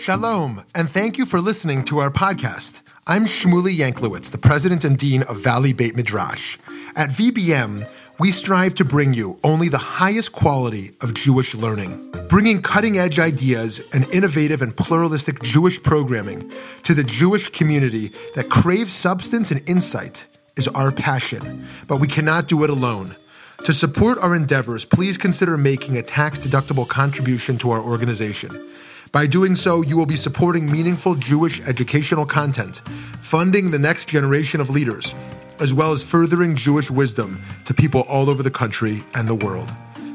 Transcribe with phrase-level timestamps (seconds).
[0.00, 2.80] Shalom, and thank you for listening to our podcast.
[3.06, 6.56] I'm Shmuly Yanklowitz, the president and dean of Valley Beit Midrash.
[6.96, 7.86] At VBM,
[8.18, 13.18] we strive to bring you only the highest quality of Jewish learning, bringing cutting edge
[13.18, 16.50] ideas and innovative and pluralistic Jewish programming
[16.84, 20.26] to the Jewish community that craves substance and insight
[20.56, 23.16] is our passion, but we cannot do it alone.
[23.64, 28.69] To support our endeavors, please consider making a tax deductible contribution to our organization.
[29.12, 32.78] By doing so, you will be supporting meaningful Jewish educational content,
[33.22, 35.16] funding the next generation of leaders,
[35.58, 39.68] as well as furthering Jewish wisdom to people all over the country and the world.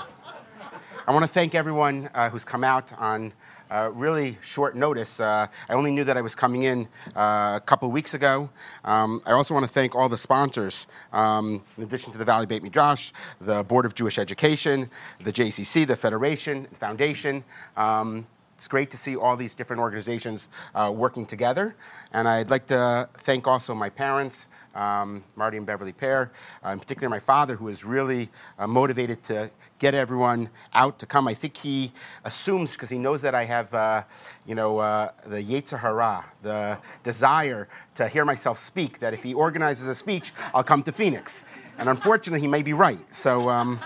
[1.08, 3.32] I want to thank everyone uh, who's come out on
[3.70, 5.20] uh, really short notice.
[5.20, 8.50] Uh, I only knew that I was coming in uh, a couple weeks ago.
[8.84, 12.46] Um, I also want to thank all the sponsors, um, in addition to the Valley
[12.46, 14.90] Beit Midrash, the Board of Jewish Education,
[15.22, 17.44] the JCC, the Federation, Foundation.
[17.76, 21.76] Um, it's great to see all these different organizations uh, working together.
[22.12, 26.32] And I'd like to thank also my parents, um, Marty and Beverly Pear,
[26.64, 28.30] uh, in particular my father, who is really
[28.66, 31.28] motivated to get everyone out to come.
[31.28, 31.92] I think he
[32.24, 34.02] assumes, because he knows that I have, uh,
[34.46, 39.34] you know, uh, the Yetzer Hara, the desire to hear myself speak, that if he
[39.34, 41.44] organizes a speech, I'll come to Phoenix.
[41.78, 42.98] And unfortunately, he may be right.
[43.14, 43.80] So, um,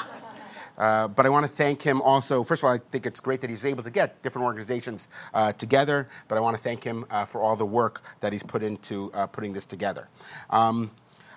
[0.78, 2.42] uh, but I want to thank him also.
[2.44, 5.52] First of all, I think it's great that he's able to get different organizations uh,
[5.52, 8.62] together, but I want to thank him uh, for all the work that he's put
[8.62, 10.08] into uh, putting this together.
[10.48, 10.92] Um,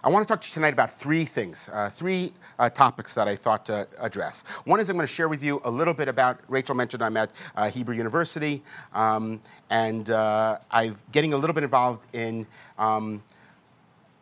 [0.06, 3.28] I want to talk to you tonight about three things, uh, three uh, topics that
[3.28, 4.44] I thought to address.
[4.66, 7.18] One is I'm going to share with you a little bit about, Rachel mentioned I'm
[7.18, 12.46] at uh, Hebrew University, um, and uh, I'm getting a little bit involved in
[12.78, 13.24] um,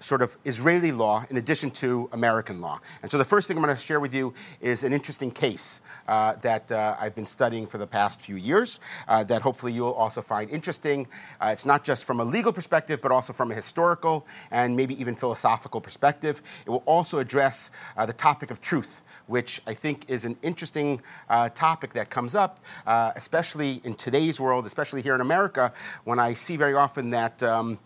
[0.01, 2.79] sort of Israeli law in addition to American law.
[3.01, 5.79] And so the first thing I'm going to share with you is an interesting case
[6.07, 9.91] uh, that uh, I've been studying for the past few years uh, that hopefully you'll
[9.91, 11.07] also find interesting.
[11.39, 15.00] Uh, it's not just from a legal perspective, but also from a historical and maybe
[15.00, 16.41] even philosophical perspective.
[16.66, 21.01] It will also address uh, the topic of truth, which I think is an interesting
[21.29, 25.72] uh, topic that comes up, especially in today's world, especially here in America,
[26.03, 27.41] when I see very often that.
[27.44, 27.79] Um,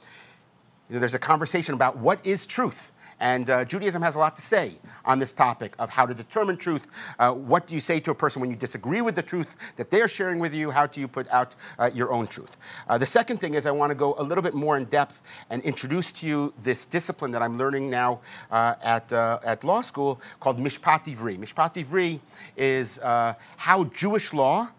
[0.90, 2.91] you know, there's a conversation about what is truth.
[3.19, 4.73] And uh, Judaism has a lot to say
[5.06, 6.88] on this topic of how to determine truth.
[7.18, 9.90] Uh, what do you say to a person when you disagree with the truth that
[9.90, 10.72] they're sharing with you?
[10.72, 12.57] How do you put out uh, your own truth?
[12.88, 15.22] Uh, the second thing is I want to go a little bit more in depth
[15.50, 18.19] and introduce to you this discipline that I'm learning now
[18.52, 21.38] uh, at, uh, at law school called Mishpat Ivri.
[21.40, 22.19] Mishpat Ivri
[22.57, 24.69] is how Jewish law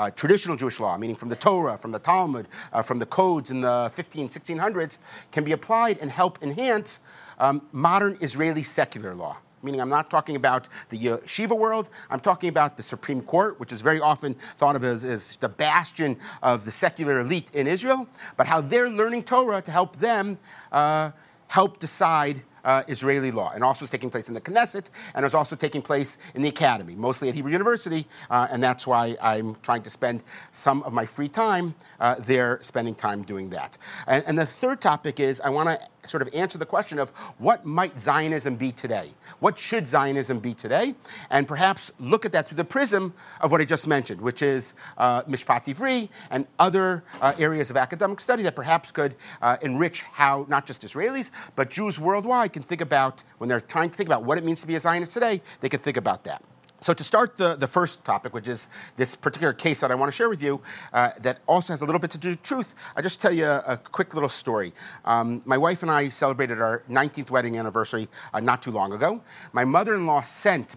[0.00, 3.50] uh, traditional Jewish law, meaning from the Torah, from the Talmud, uh, from the codes
[3.50, 4.96] in the 15, 1600s,
[5.30, 7.00] can be applied and help enhance
[7.38, 9.36] um, modern Israeli secular law.
[9.62, 13.72] Meaning, I'm not talking about the yeshiva world, I'm talking about the Supreme Court, which
[13.72, 18.08] is very often thought of as, as the bastion of the secular elite in Israel,
[18.38, 20.38] but how they're learning Torah to help them
[20.72, 21.10] uh,
[21.48, 25.34] help decide uh, Israeli law, and also is taking place in the Knesset, and is
[25.34, 29.56] also taking place in the academy, mostly at Hebrew University, uh, and that's why I'm
[29.62, 30.22] trying to spend
[30.52, 33.78] some of my free time uh, there, spending time doing that.
[34.06, 35.78] And, and the third topic is I want to
[36.10, 39.10] sort of answer the question of what might Zionism be today?
[39.38, 40.94] What should Zionism be today?
[41.30, 44.74] And perhaps look at that through the prism of what I just mentioned, which is
[44.98, 50.02] uh, Mishpat Ivri and other uh, areas of academic study that perhaps could uh, enrich
[50.02, 54.08] how not just Israelis, but Jews worldwide can think about, when they're trying to think
[54.08, 56.42] about what it means to be a Zionist today, they can think about that.
[56.82, 60.10] So, to start the, the first topic, which is this particular case that I want
[60.10, 60.62] to share with you,
[60.94, 63.44] uh, that also has a little bit to do with truth, I'll just tell you
[63.44, 64.72] a, a quick little story.
[65.04, 69.20] Um, my wife and I celebrated our 19th wedding anniversary uh, not too long ago.
[69.52, 70.76] My mother in law sent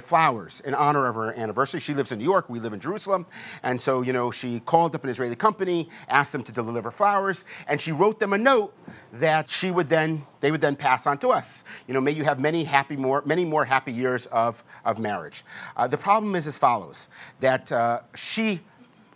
[0.00, 1.80] flowers in honor of her anniversary.
[1.80, 3.26] She lives in New York, we live in Jerusalem.
[3.62, 7.44] And so, you know, she called up an Israeli company, asked them to deliver flowers,
[7.66, 8.74] and she wrote them a note
[9.12, 11.64] that she would then, they would then pass on to us.
[11.86, 15.44] You know, may you have many happy more, many more happy years of, of marriage.
[15.76, 17.08] Uh, the problem is as follows,
[17.40, 18.60] that uh, she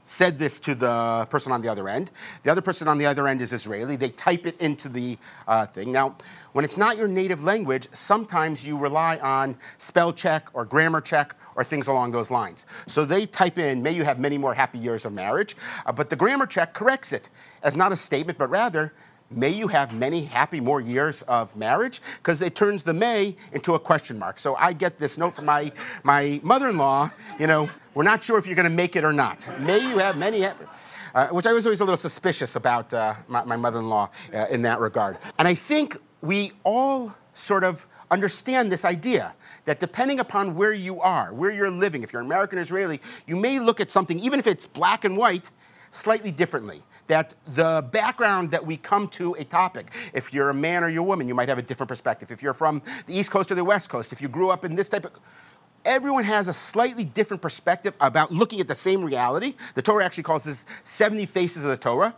[0.09, 2.11] said this to the person on the other end.
[2.43, 3.95] The other person on the other end is Israeli.
[3.95, 5.93] They type it into the uh, thing.
[5.93, 6.17] Now,
[6.53, 11.37] when it's not your native language, sometimes you rely on spell check or grammar check
[11.57, 12.65] or things along those lines.
[12.87, 16.09] So they type in, may you have many more happy years of marriage, uh, but
[16.09, 17.29] the grammar check corrects it
[17.63, 18.95] as not a statement, but rather,
[19.31, 23.75] may you have many happy more years of marriage because it turns the may into
[23.75, 25.71] a question mark so i get this note from my,
[26.03, 29.47] my mother-in-law you know we're not sure if you're going to make it or not
[29.61, 30.65] may you have many happy
[31.15, 34.11] uh, which I was always a little suspicious about uh, my, my mother in law
[34.33, 35.19] uh, in that regard.
[35.39, 39.35] And I think we all sort of understand this idea
[39.65, 43.59] that depending upon where you are, where you're living, if you're American Israeli, you may
[43.59, 45.51] look at something, even if it's black and white,
[45.91, 46.83] slightly differently.
[47.09, 51.03] That the background that we come to a topic, if you're a man or you're
[51.03, 52.31] a woman, you might have a different perspective.
[52.31, 54.75] If you're from the East Coast or the West Coast, if you grew up in
[54.75, 55.13] this type of
[55.85, 59.55] everyone has a slightly different perspective about looking at the same reality.
[59.75, 62.15] The Torah actually calls this 70 faces of the Torah.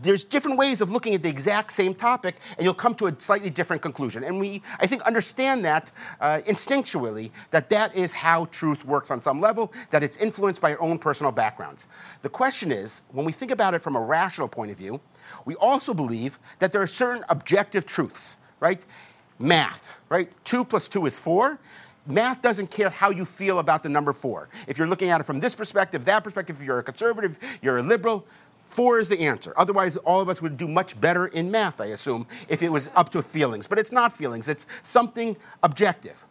[0.00, 3.20] There's different ways of looking at the exact same topic, and you'll come to a
[3.20, 4.24] slightly different conclusion.
[4.24, 5.90] And we, I think, understand that
[6.20, 10.72] uh, instinctually, that that is how truth works on some level, that it's influenced by
[10.72, 11.88] our own personal backgrounds.
[12.22, 15.00] The question is, when we think about it from a rational point of view,
[15.44, 18.84] we also believe that there are certain objective truths, right?
[19.38, 20.30] Math, right?
[20.44, 21.58] Two plus two is four
[22.06, 24.48] math doesn't care how you feel about the number four.
[24.66, 27.78] If you're looking at it from this perspective, that perspective, if you're a conservative, you're
[27.78, 28.26] a liberal,
[28.72, 29.52] four is the answer.
[29.56, 32.88] Otherwise, all of us would do much better in math, I assume, if it was
[32.94, 33.66] up to feelings.
[33.66, 36.24] But it's not feelings, it's something objective.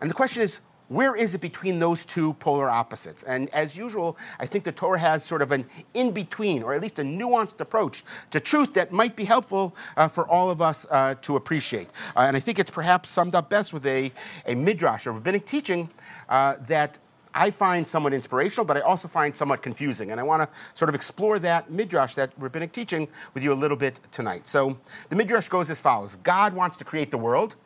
[0.00, 3.22] And the question is, where is it between those two polar opposites?
[3.22, 5.64] And as usual, I think the Torah has sort of an
[5.94, 8.02] in between, or at least a nuanced approach
[8.32, 11.90] to truth that might be helpful uh, for all of us uh, to appreciate.
[12.16, 14.10] Uh, and I think it's perhaps summed up best with a,
[14.46, 15.88] a midrash, a rabbinic teaching
[16.28, 16.98] uh, that
[17.34, 20.10] I find somewhat inspirational, but I also find somewhat confusing.
[20.10, 23.54] And I want to sort of explore that midrash, that rabbinic teaching, with you a
[23.54, 24.46] little bit tonight.
[24.46, 24.78] So
[25.08, 27.56] the midrash goes as follows God wants to create the world.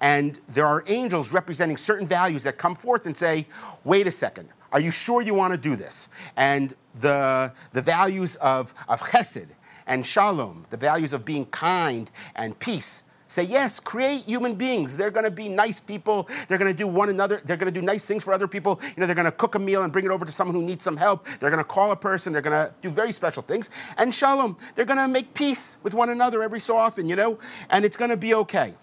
[0.00, 3.46] And there are angels representing certain values that come forth and say,
[3.84, 6.08] wait a second, are you sure you want to do this?
[6.36, 9.48] And the, the values of, of chesed
[9.86, 14.96] and shalom, the values of being kind and peace, say, yes, create human beings.
[14.96, 16.28] They're going to be nice people.
[16.48, 17.40] They're going to do one another.
[17.44, 18.80] They're going to do nice things for other people.
[18.82, 20.62] You know, they're going to cook a meal and bring it over to someone who
[20.62, 21.26] needs some help.
[21.40, 22.32] They're going to call a person.
[22.32, 23.70] They're going to do very special things.
[23.96, 27.38] And shalom, they're going to make peace with one another every so often, you know,
[27.70, 28.74] and it's going to be okay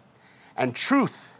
[0.57, 1.31] and truth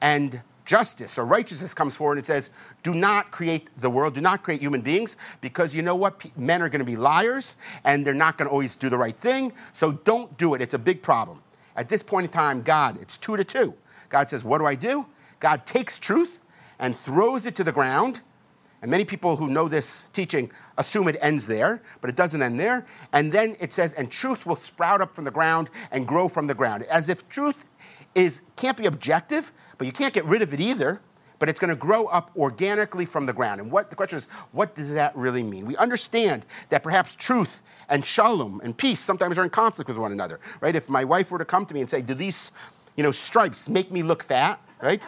[0.00, 2.50] and justice or righteousness comes forward and says,
[2.84, 6.24] do not create the world, do not create human beings, because you know what?
[6.38, 9.16] Men are going to be liars and they're not going to always do the right
[9.16, 9.52] thing.
[9.72, 10.62] So don't do it.
[10.62, 11.42] It's a big problem.
[11.76, 13.74] At this point in time, God, it's two to two.
[14.08, 15.06] God says, What do I do?
[15.38, 16.40] God takes truth
[16.78, 18.20] and throws it to the ground.
[18.82, 22.58] And many people who know this teaching assume it ends there, but it doesn't end
[22.58, 22.86] there.
[23.12, 26.46] And then it says, and truth will sprout up from the ground and grow from
[26.46, 26.84] the ground.
[26.84, 27.66] As if truth
[28.14, 31.00] is can't be objective, but you can't get rid of it either.
[31.40, 33.60] But it's going to grow up organically from the ground.
[33.60, 35.66] And what the question is, what does that really mean?
[35.66, 40.12] We understand that perhaps truth and shalom and peace sometimes are in conflict with one
[40.12, 40.76] another, right?
[40.76, 42.52] If my wife were to come to me and say, "Do these,
[42.94, 45.04] you know, stripes make me look fat?" Right?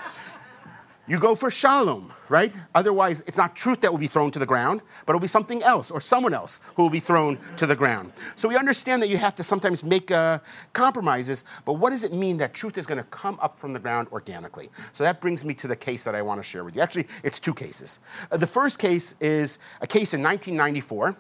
[1.09, 2.57] You go for shalom, right?
[2.77, 5.61] Otherwise, it's not truth that will be thrown to the ground, but it'll be something
[5.61, 8.13] else or someone else who will be thrown to the ground.
[8.37, 10.39] So we understand that you have to sometimes make uh,
[10.73, 13.81] compromises, but what does it mean that truth is going to come up from the
[13.81, 14.71] ground organically?
[14.93, 16.83] So that brings me to the case that I want to share with you.
[16.83, 17.99] Actually, it's two cases.
[18.31, 21.17] Uh, the first case is a case in 1994.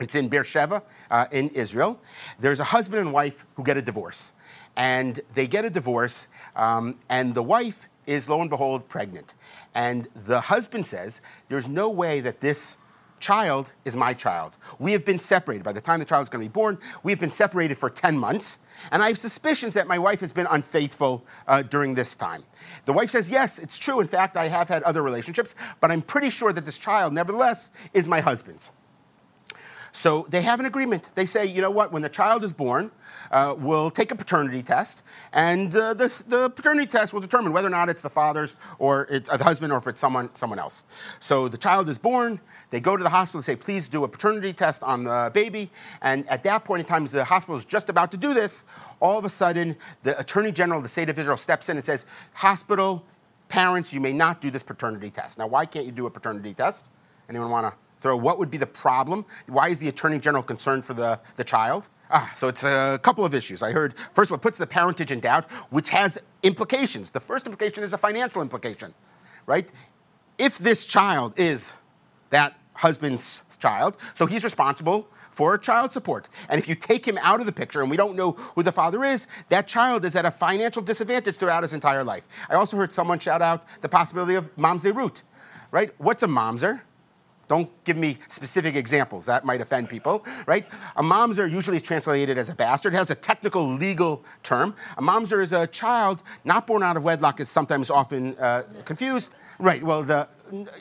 [0.00, 1.98] It's in Beersheba uh, in Israel.
[2.38, 4.32] There's a husband and wife who get a divorce.
[4.76, 9.34] And they get a divorce, um, and the wife is lo and behold pregnant.
[9.74, 12.78] And the husband says, There's no way that this
[13.20, 14.54] child is my child.
[14.78, 15.62] We have been separated.
[15.62, 17.90] By the time the child is going to be born, we have been separated for
[17.90, 18.58] 10 months.
[18.92, 22.44] And I have suspicions that my wife has been unfaithful uh, during this time.
[22.86, 24.00] The wife says, Yes, it's true.
[24.00, 27.70] In fact, I have had other relationships, but I'm pretty sure that this child, nevertheless,
[27.92, 28.72] is my husband's.
[29.98, 31.08] So they have an agreement.
[31.16, 32.92] They say, you know what, when the child is born,
[33.32, 35.02] uh, we'll take a paternity test,
[35.32, 39.08] and uh, this, the paternity test will determine whether or not it's the father's or
[39.10, 40.84] it's uh, the husband or if it's someone, someone else.
[41.18, 42.38] So the child is born,
[42.70, 45.68] they go to the hospital and say, please do a paternity test on the baby.
[46.00, 48.64] And at that point in time, the hospital is just about to do this.
[49.00, 51.84] All of a sudden, the Attorney General of the state of Israel steps in and
[51.84, 53.04] says, Hospital,
[53.48, 55.38] parents, you may not do this paternity test.
[55.38, 56.86] Now, why can't you do a paternity test?
[57.28, 59.24] Anyone want to throw what would be the problem?
[59.46, 61.88] Why is the Attorney General concerned for the, the child?
[62.10, 63.62] Ah, so it's a couple of issues.
[63.62, 67.10] I heard, first of all, puts the parentage in doubt, which has implications.
[67.10, 68.94] The first implication is a financial implication,
[69.46, 69.70] right?
[70.38, 71.74] If this child is
[72.30, 76.28] that husband's child, so he's responsible for child support.
[76.48, 78.72] And if you take him out of the picture and we don't know who the
[78.72, 82.26] father is, that child is at a financial disadvantage throughout his entire life.
[82.48, 85.22] I also heard someone shout out the possibility of mamzerut,
[85.70, 85.92] right?
[85.98, 86.80] What's a mamzer?
[87.48, 89.24] Don't give me specific examples.
[89.26, 90.66] That might offend people, right?
[90.96, 92.92] A mamzer usually is translated as a bastard.
[92.92, 94.76] It has a technical legal term.
[94.98, 99.32] A mamzer is a child not born out of wedlock, is sometimes often uh, confused.
[99.58, 100.28] Right, well, the,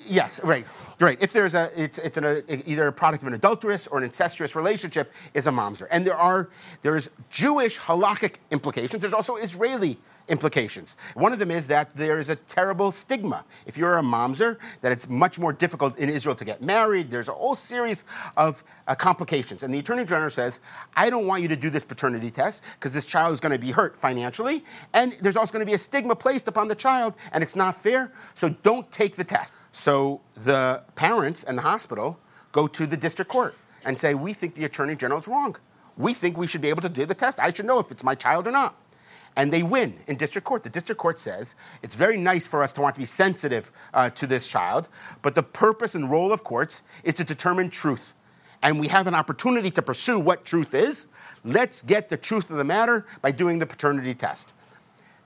[0.06, 0.66] yes, right.
[1.00, 1.22] Right.
[1.22, 4.04] If there's a, it's, it's an, a, either a product of an adulterous or an
[4.04, 5.88] incestuous relationship, is a mamzer.
[5.92, 6.50] And there are,
[6.82, 9.02] there's Jewish halakhic implications.
[9.02, 10.96] There's also Israeli implications.
[11.14, 13.46] One of them is that there is a terrible stigma.
[13.66, 17.10] If you're a mamzer, that it's much more difficult in Israel to get married.
[17.10, 18.04] There's a whole series
[18.36, 19.64] of uh, complications.
[19.64, 20.60] And the Attorney General says,
[20.96, 23.60] I don't want you to do this paternity test because this child is going to
[23.60, 24.64] be hurt financially.
[24.94, 27.76] And there's also going to be a stigma placed upon the child, and it's not
[27.76, 28.12] fair.
[28.36, 29.54] So don't take the test.
[29.72, 32.20] So the parents and the hospital
[32.52, 33.56] go to the district court
[33.86, 35.56] and say, We think the attorney general is wrong.
[35.98, 37.40] We think we should be able to do the test.
[37.40, 38.76] I should know if it's my child or not.
[39.38, 40.64] And they win in district court.
[40.64, 44.10] The district court says it's very nice for us to want to be sensitive uh,
[44.10, 44.90] to this child,
[45.22, 48.16] but the purpose and role of courts is to determine truth.
[48.64, 51.06] And we have an opportunity to pursue what truth is.
[51.46, 54.56] Let's get the truth of the matter by doing the paternity test.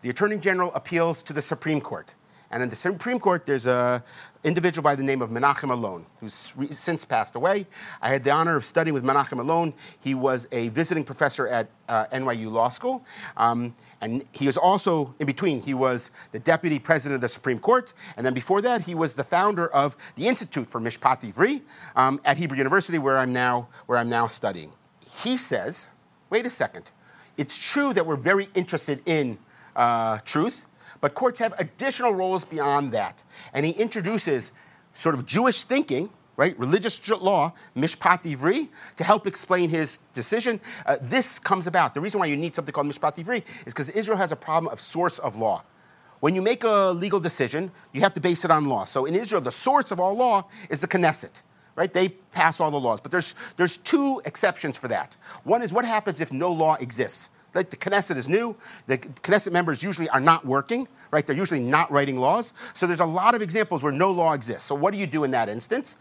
[0.01, 2.13] The Attorney General appeals to the Supreme Court.
[2.51, 4.03] And in the Supreme Court, there's an
[4.43, 7.65] individual by the name of Menachem Elon, who's re- since passed away.
[8.01, 9.73] I had the honor of studying with Menachem Elon.
[10.01, 13.05] He was a visiting professor at uh, NYU Law School.
[13.37, 17.57] Um, and he was also, in between, he was the deputy president of the Supreme
[17.57, 17.93] Court.
[18.17, 21.61] And then before that, he was the founder of the Institute for Mishpat Ivri
[21.95, 24.73] um, at Hebrew University, where I'm, now, where I'm now studying.
[25.23, 25.87] He says,
[26.29, 26.91] wait a second,
[27.37, 29.37] it's true that we're very interested in
[29.73, 30.67] uh, truth
[31.01, 33.23] but courts have additional roles beyond that.
[33.53, 34.51] And he introduces
[34.93, 40.61] sort of Jewish thinking, right, religious law, mishpat ivri, to help explain his decision.
[40.85, 41.93] Uh, this comes about.
[41.93, 44.71] The reason why you need something called mishpat ivri is because Israel has a problem
[44.71, 45.63] of source of law.
[46.19, 48.85] When you make a legal decision, you have to base it on law.
[48.85, 51.41] So in Israel, the source of all law is the Knesset
[51.75, 51.93] right?
[51.93, 52.99] They pass all the laws.
[53.01, 55.15] But there's, there's two exceptions for that.
[55.43, 57.29] One is what happens if no law exists?
[57.53, 58.55] Like the Knesset is new.
[58.87, 61.25] The Knesset members usually are not working, right?
[61.25, 62.53] They're usually not writing laws.
[62.73, 64.63] So there's a lot of examples where no law exists.
[64.67, 65.97] So what do you do in that instance?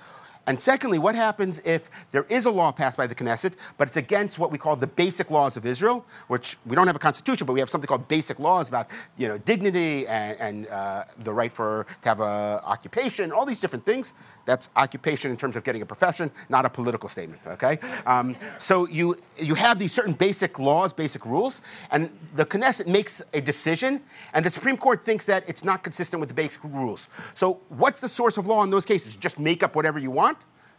[0.47, 3.97] And secondly, what happens if there is a law passed by the Knesset, but it's
[3.97, 7.47] against what we call the basic laws of Israel, which we don't have a constitution,
[7.47, 11.33] but we have something called basic laws about you know, dignity and, and uh, the
[11.33, 12.27] right for, to have an
[12.65, 14.13] occupation, all these different things.
[14.47, 17.79] That's occupation in terms of getting a profession, not a political statement, okay?
[18.07, 23.23] Um, so you, you have these certain basic laws, basic rules, and the Knesset makes
[23.35, 24.01] a decision,
[24.33, 27.07] and the Supreme Court thinks that it's not consistent with the basic rules.
[27.35, 29.15] So what's the source of law in those cases?
[29.15, 30.30] Just make up whatever you want?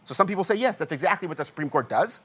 [0.04, 2.22] So some people say, yes, that's exactly what the Supreme Court does.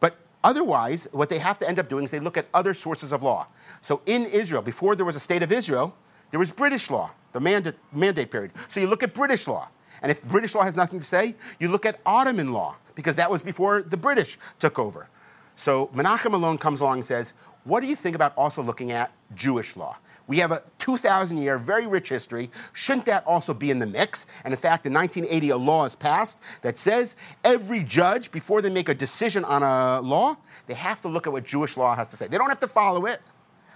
[0.00, 3.12] But otherwise, what they have to end up doing is they look at other sources
[3.12, 3.46] of law.
[3.80, 5.94] So in Israel, before there was a state of Israel,
[6.30, 8.52] there was British law, the mandate, mandate period.
[8.68, 9.68] So you look at British law.
[10.02, 13.30] And if British law has nothing to say, you look at Ottoman law, because that
[13.30, 15.08] was before the British took over.
[15.56, 17.32] So Menachem Elon comes along and says,
[17.64, 19.96] What do you think about also looking at Jewish law?
[20.28, 22.50] We have a 2,000 year, very rich history.
[22.74, 24.26] Shouldn't that also be in the mix?
[24.44, 28.70] And in fact, in 1980, a law is passed that says every judge, before they
[28.70, 32.08] make a decision on a law, they have to look at what Jewish law has
[32.08, 32.28] to say.
[32.28, 33.20] They don't have to follow it,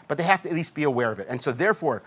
[0.08, 1.26] but they have to at least be aware of it.
[1.28, 2.02] And so, therefore,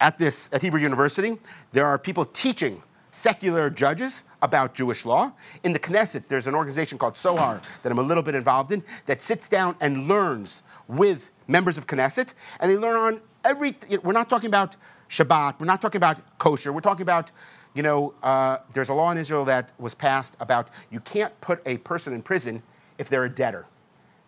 [0.00, 1.36] at this at Hebrew University,
[1.72, 5.32] there are people teaching secular judges about Jewish law.
[5.62, 8.82] In the Knesset, there's an organization called Sohar that I'm a little bit involved in
[9.06, 13.76] that sits down and learns with members of Knesset, and they learn on every.
[14.02, 14.76] We're not talking about
[15.08, 15.60] Shabbat.
[15.60, 16.72] We're not talking about kosher.
[16.72, 17.30] We're talking about.
[17.72, 21.62] You know, uh, there's a law in Israel that was passed about you can't put
[21.66, 22.64] a person in prison
[22.98, 23.64] if they're a debtor.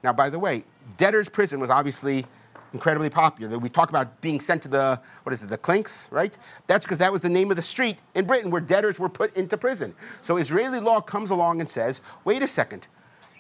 [0.05, 0.63] Now, by the way,
[0.97, 2.25] debtor's prison was obviously
[2.73, 3.59] incredibly popular.
[3.59, 6.37] We talk about being sent to the, what is it, the clinks, right?
[6.67, 9.37] That's because that was the name of the street in Britain where debtors were put
[9.37, 9.95] into prison.
[10.23, 12.87] So Israeli law comes along and says, wait a second.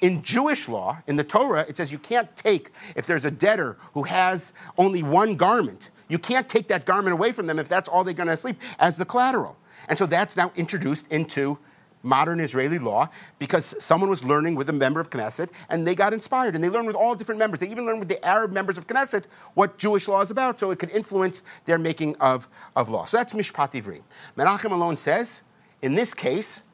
[0.02, 3.78] In Jewish law, in the Torah, it says you can't take, if there's a debtor
[3.94, 7.88] who has only one garment, you can't take that garment away from them if that's
[7.88, 9.56] all they're going to sleep as the collateral.
[9.88, 11.56] And so that's now introduced into
[12.02, 16.12] modern Israeli law because someone was learning with a member of Knesset and they got
[16.12, 17.60] inspired and they learned with all different members.
[17.60, 20.72] They even learned with the Arab members of Knesset what Jewish law is about so
[20.72, 23.04] it could influence their making of, of law.
[23.04, 24.02] So that's Mishpat Ivri.
[24.36, 25.42] Menachem Elon says,
[25.80, 26.64] in this case,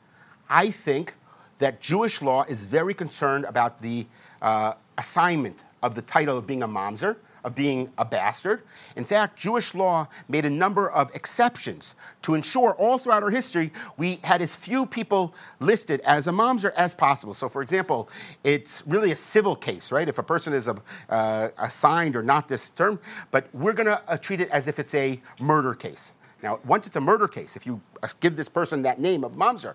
[0.49, 1.15] I think
[1.59, 4.07] that Jewish law is very concerned about the
[4.43, 8.63] uh, assignment of the title of being a mamzer of being a bastard.
[8.97, 13.73] In fact, Jewish law made a number of exceptions to ensure all throughout our history
[13.97, 17.35] we had as few people listed as a mamzer as possible.
[17.35, 18.09] So, for example,
[18.45, 20.09] it's really a civil case, right?
[20.09, 20.77] If a person is a,
[21.09, 23.01] uh, assigned or not this term,
[23.31, 26.13] but we're going to uh, treat it as if it's a murder case.
[26.43, 27.81] Now, once it's a murder case, if you
[28.21, 29.75] give this person that name of Mamzer,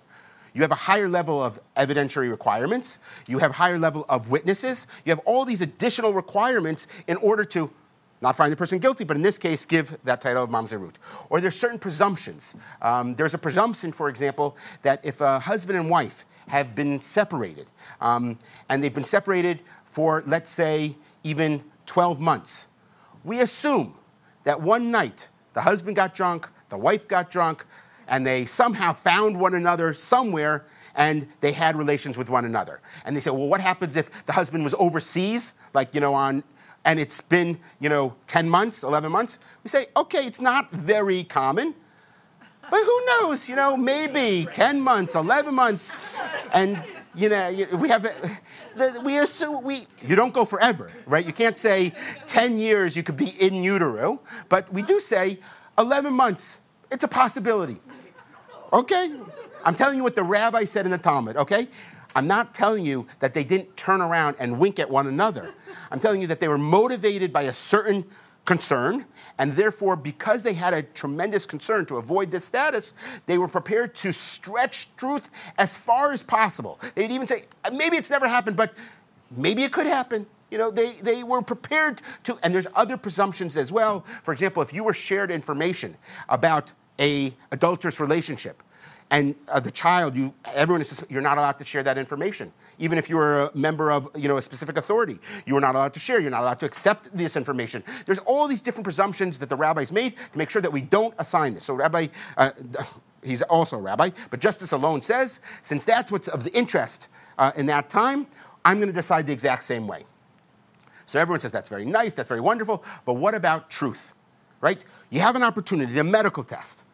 [0.54, 3.00] you have a higher level of evidentiary requirements.
[3.28, 4.88] You have higher level of witnesses.
[5.06, 7.72] You have all these additional requirements in order to
[8.22, 10.96] not find the person guilty, but in this case, give that title of Mamzerut.
[11.30, 12.56] Or there's certain presumptions.
[12.82, 17.68] Um, there's a presumption, for example, that if a husband and wife have been separated,
[18.00, 22.68] um, and they've been separated for, let's say, even 12 months,
[23.26, 23.98] we assume
[24.46, 27.66] that one night the husband got drunk, the wife got drunk,
[28.08, 32.82] and they somehow found one another somewhere and they had relations with one another.
[33.06, 36.44] And they say, well, what happens if the husband was overseas, like, you know, on,
[36.86, 39.40] and it's been, you know, 10 months, 11 months?
[39.64, 41.74] We say, okay, it's not very common.
[42.70, 45.92] But who knows, you know, maybe 10 months, 11 months,
[46.54, 46.82] and
[47.16, 48.08] you know, we have,
[49.04, 51.26] we assume we, you don't go forever, right?
[51.26, 51.94] You can't say
[52.26, 55.40] 10 years you could be in utero, but we do say
[55.78, 56.60] 11 months.
[56.90, 57.80] It's a possibility.
[58.74, 59.12] Okay?
[59.64, 61.68] I'm telling you what the rabbi said in the Talmud, okay?
[62.16, 65.54] I'm not telling you that they didn't turn around and wink at one another.
[65.92, 68.06] I'm telling you that they were motivated by a certain
[68.46, 69.06] concern,
[69.40, 72.94] and therefore, because they had a tremendous concern to avoid this status,
[73.26, 76.80] they were prepared to stretch truth as far as possible.
[76.96, 78.74] They'd even say, maybe it's never happened, but
[79.32, 80.28] maybe it could happen.
[80.52, 84.06] You know, they, they were prepared to, and there's other presumptions as well.
[84.24, 85.96] For example, if you were shared information
[86.28, 88.62] about a adulterous relationship,
[89.14, 92.52] and uh, the child, you, everyone is, you're not allowed to share that information.
[92.80, 95.76] Even if you are a member of you know, a specific authority, you are not
[95.76, 96.20] allowed to share.
[96.20, 97.84] You're not allowed to accept this information.
[98.08, 101.14] There's all these different presumptions that the rabbis made to make sure that we don't
[101.20, 101.64] assign this.
[101.64, 102.08] So, Rabbi,
[102.38, 102.52] uh,
[103.24, 107.08] he's also a rabbi, but justice Elon says, since that's what's of the interest
[107.38, 108.26] uh, in that time,
[108.66, 110.06] I'm going to decide the exact same way.
[111.06, 114.13] So everyone says that's very nice, that's very wonderful, but what about truth?
[114.64, 114.82] Right?
[115.10, 116.86] You have an opportunity, a medical test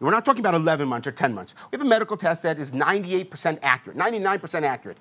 [0.00, 1.54] we're not talking about 11 months or 10 months.
[1.70, 4.98] We have a medical test that is 98% accurate, 99% accurate.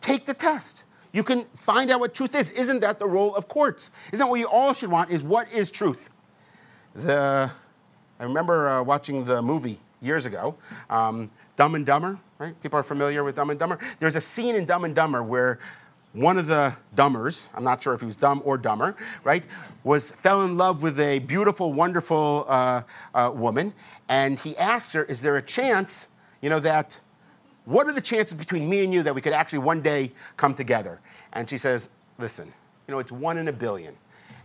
[0.00, 0.84] Take the test.
[1.12, 2.50] You can find out what truth is.
[2.50, 3.90] Isn't that the role of courts?
[4.10, 5.10] Isn't that what you all should want?
[5.10, 6.08] Is what is truth?
[6.94, 7.50] The,
[8.18, 10.56] I remember uh, watching the movie years ago,
[10.88, 12.18] um, Dumb and Dumber.
[12.38, 12.60] Right?
[12.62, 13.78] People are familiar with Dumb and Dumber.
[13.98, 15.58] There's a scene in Dumb and Dumber where
[16.12, 19.44] one of the dumbers, I'm not sure if he was dumb or dumber, right,
[19.82, 22.82] was fell in love with a beautiful, wonderful uh,
[23.14, 23.72] uh, woman,
[24.08, 26.08] and he asked her, "Is there a chance,
[26.40, 27.00] you know, that
[27.64, 30.54] what are the chances between me and you that we could actually one day come
[30.54, 31.00] together?"
[31.32, 32.52] And she says, "Listen,
[32.86, 33.96] you know, it's one in a billion.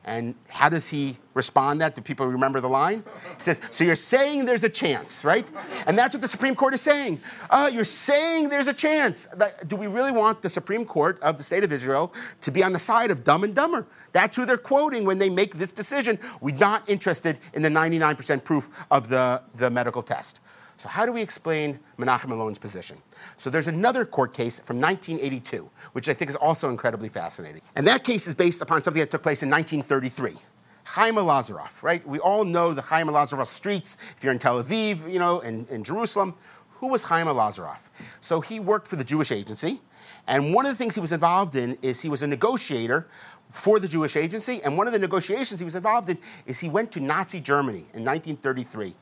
[0.08, 1.94] And how does he respond that?
[1.94, 3.04] Do people remember the line?
[3.36, 5.52] He says, So you're saying there's a chance, right?
[5.86, 7.20] And that's what the Supreme Court is saying.
[7.50, 9.28] Uh, you're saying there's a chance.
[9.68, 12.72] Do we really want the Supreme Court of the state of Israel to be on
[12.72, 13.86] the side of dumb and dumber?
[14.14, 16.18] That's who they're quoting when they make this decision.
[16.40, 20.40] We're not interested in the 99% proof of the, the medical test.
[20.78, 22.98] So, how do we explain Menachem Elon's position?
[23.38, 27.62] So, there's another court case from 1982, which I think is also incredibly fascinating.
[27.76, 30.38] And that case is based upon something that took place in 1933.
[30.86, 32.08] Chaim Arlosoroff, right?
[32.08, 33.98] We all know the Chaim Arlosoroff streets.
[34.16, 36.36] If you're in Tel Aviv, you know, in, in Jerusalem,
[36.76, 37.90] who was Chaim Arlosoroff?
[38.22, 39.82] So he worked for the Jewish Agency,
[40.28, 43.08] and one of the things he was involved in is he was a negotiator
[43.52, 46.70] for the Jewish Agency, and one of the negotiations he was involved in is he
[46.70, 48.96] went to Nazi Germany in 1933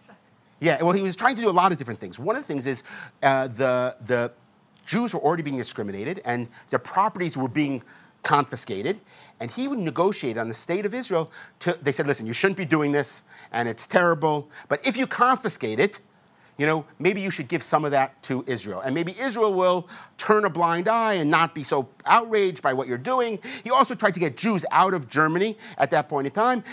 [0.59, 2.17] yeah, well, he was trying to do a lot of different things.
[2.17, 2.83] One of the things is
[3.21, 4.31] uh, the, the
[4.85, 7.83] Jews were already being discriminated and their properties were being
[8.23, 8.99] confiscated.
[9.39, 11.31] And he would negotiate on the state of Israel.
[11.59, 14.49] To, they said, listen, you shouldn't be doing this and it's terrible.
[14.69, 15.99] But if you confiscate it,
[16.57, 18.79] you know, maybe you should give some of that to Israel.
[18.79, 22.87] And maybe Israel will turn a blind eye and not be so outraged by what
[22.87, 23.39] you're doing.
[23.63, 26.63] He also tried to get Jews out of Germany at that point in time.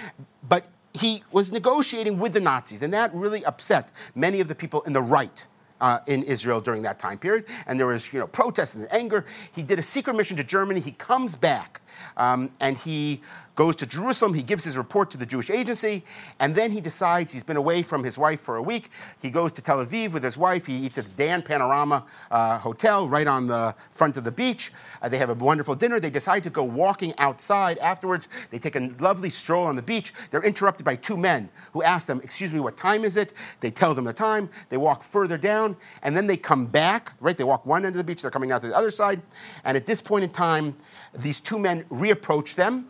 [0.48, 4.82] But he was negotiating with the Nazis, and that really upset many of the people
[4.82, 5.46] in the right.
[5.80, 9.24] Uh, in Israel during that time period, and there was, you know, protests and anger.
[9.50, 10.78] He did a secret mission to Germany.
[10.78, 11.80] He comes back,
[12.16, 13.20] um, and he
[13.54, 14.34] goes to Jerusalem.
[14.34, 16.04] He gives his report to the Jewish agency,
[16.40, 18.90] and then he decides he's been away from his wife for a week.
[19.20, 20.66] He goes to Tel Aviv with his wife.
[20.66, 24.72] He eats at the Dan Panorama uh, Hotel right on the front of the beach.
[25.02, 26.00] Uh, they have a wonderful dinner.
[26.00, 28.28] They decide to go walking outside afterwards.
[28.50, 30.12] They take a lovely stroll on the beach.
[30.30, 33.32] They're interrupted by two men who ask them, Excuse me, what time is it?
[33.60, 34.48] They tell them the time.
[34.68, 37.36] They walk further down, and then they come back, right?
[37.36, 39.20] They walk one end of the beach, they're coming out to the other side.
[39.64, 40.76] And at this point in time,
[41.14, 42.88] these two men reapproach them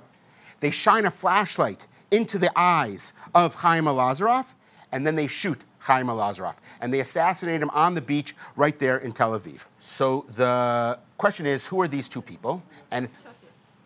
[0.63, 4.55] they shine a flashlight into the eyes of Chaim Arlosoroff,
[4.93, 6.55] and then they shoot Chaim Arlosoroff.
[6.81, 9.63] And they assassinate him on the beach right there in Tel Aviv.
[9.81, 12.63] So the question is who are these two people?
[12.93, 13.09] And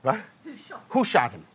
[0.02, 0.20] what?
[0.44, 0.84] Who shot?
[0.90, 1.46] Who shot him?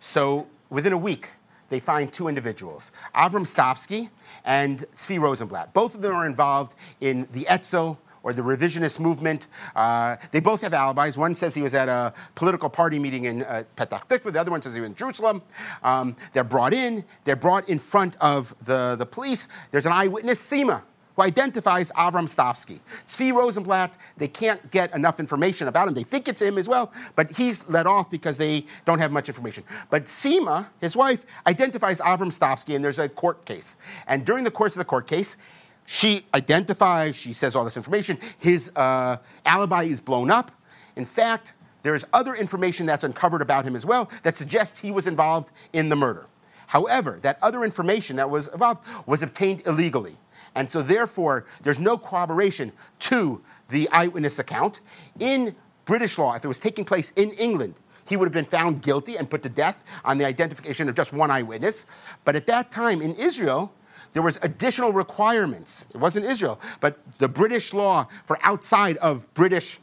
[0.00, 1.28] So within a week,
[1.68, 4.08] they find two individuals, Avram Stavsky
[4.46, 5.74] and Tzvi Rosenblatt.
[5.74, 9.48] Both of them are involved in the Etzel or the revisionist movement.
[9.74, 11.16] Uh, they both have alibis.
[11.16, 14.32] One says he was at a political party meeting in uh, Petah Tikva.
[14.32, 15.42] The other one says he was in Jerusalem.
[15.82, 17.04] Um, they're brought in.
[17.24, 19.48] They're brought in front of the, the police.
[19.70, 20.82] There's an eyewitness, Sima,
[21.16, 22.80] who identifies Avram Stavsky.
[23.06, 25.94] Tzvi Rosenblatt, they can't get enough information about him.
[25.94, 29.28] They think it's him as well, but he's let off because they don't have much
[29.28, 29.64] information.
[29.90, 33.76] But Sima, his wife, identifies Avram Stavsky, and there's a court case.
[34.06, 35.36] And during the course of the court case,
[35.84, 38.18] she identifies, she says all this information.
[38.38, 40.50] His uh, alibi is blown up.
[40.96, 45.06] In fact, there's other information that's uncovered about him as well that suggests he was
[45.06, 46.26] involved in the murder.
[46.68, 50.16] However, that other information that was involved was obtained illegally.
[50.54, 54.80] And so, therefore, there's no corroboration to the eyewitness account.
[55.18, 57.74] In British law, if it was taking place in England,
[58.06, 61.12] he would have been found guilty and put to death on the identification of just
[61.12, 61.86] one eyewitness.
[62.24, 63.72] But at that time in Israel,
[64.12, 65.84] there was additional requirements.
[65.94, 69.80] It wasn't Israel, but the British law for outside of British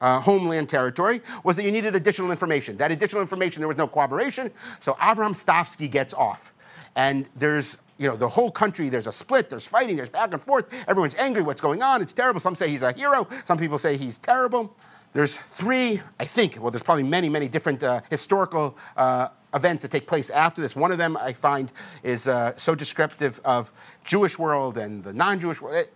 [0.00, 2.76] uh, homeland territory was that you needed additional information.
[2.76, 6.52] That additional information, there was no cooperation, so Avram Stavsky gets off.
[6.94, 10.40] And there's you know, the whole country, there's a split, there's fighting, there's back and
[10.40, 10.66] forth.
[10.86, 12.02] Everyone's angry, what's going on?
[12.02, 12.40] It's terrible.
[12.40, 14.74] Some say he's a hero, some people say he's terrible.
[15.12, 19.90] There's three, I think, well, there's probably many, many different uh, historical uh, events that
[19.90, 20.76] take place after this.
[20.76, 23.72] One of them I find is uh, so descriptive of
[24.04, 25.76] Jewish world and the non-Jewish world.
[25.76, 25.92] It,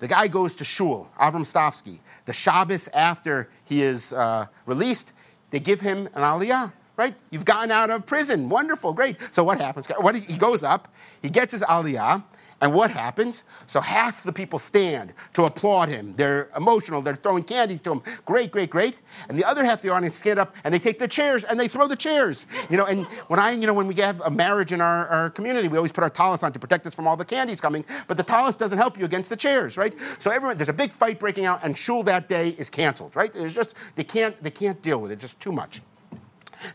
[0.00, 2.00] the guy goes to shul, Avram Stavsky.
[2.26, 5.12] The Shabbos after he is uh, released,
[5.50, 7.14] they give him an aliyah right?
[7.30, 8.48] You've gotten out of prison.
[8.48, 9.16] Wonderful, great.
[9.30, 9.88] So what happens?
[9.98, 10.88] What, he goes up,
[11.22, 12.22] he gets his aliyah,
[12.62, 13.42] and what happens?
[13.66, 16.14] So half the people stand to applaud him.
[16.16, 17.02] They're emotional.
[17.02, 18.02] They're throwing candies to him.
[18.24, 19.00] Great, great, great.
[19.28, 21.58] And the other half of the audience stand up and they take the chairs and
[21.58, 22.46] they throw the chairs.
[22.70, 25.28] You know, and when I, you know, when we have a marriage in our, our
[25.28, 27.84] community, we always put our tallis on to protect us from all the candies coming.
[28.06, 29.92] But the tallis doesn't help you against the chairs, right?
[30.20, 33.32] So everyone, there's a big fight breaking out, and shul that day is canceled, right?
[33.32, 35.18] There's just they can't they can't deal with it.
[35.18, 35.82] Just too much.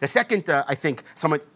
[0.01, 1.47] The second, uh, I think, somewhat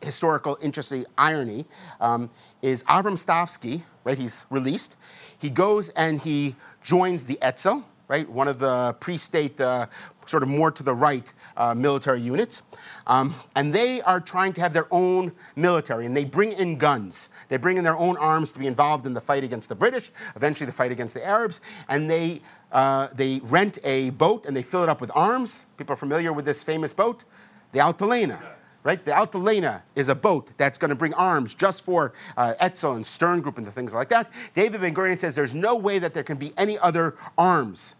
[0.00, 1.66] historical, interesting irony
[2.00, 2.30] um,
[2.62, 4.18] is Avram Stavsky, right?
[4.18, 4.96] He's released.
[5.38, 8.28] He goes and he joins the Etzel, right?
[8.28, 9.86] One of the pre-state, uh,
[10.26, 12.62] sort of more to the right uh, military units.
[13.06, 17.28] Um, and they are trying to have their own military, and they bring in guns.
[17.48, 20.10] They bring in their own arms to be involved in the fight against the British,
[20.36, 21.60] eventually the fight against the Arabs.
[21.88, 25.66] And they, uh, they rent a boat and they fill it up with arms.
[25.76, 27.24] People are familiar with this famous boat
[27.72, 28.57] the Altalena.
[28.84, 29.04] Right?
[29.04, 33.06] The Altalena is a boat that's going to bring arms just for uh, Etzel and
[33.06, 34.32] Stern Group and the things like that.
[34.54, 37.96] David Ben Gurion says there's no way that there can be any other arms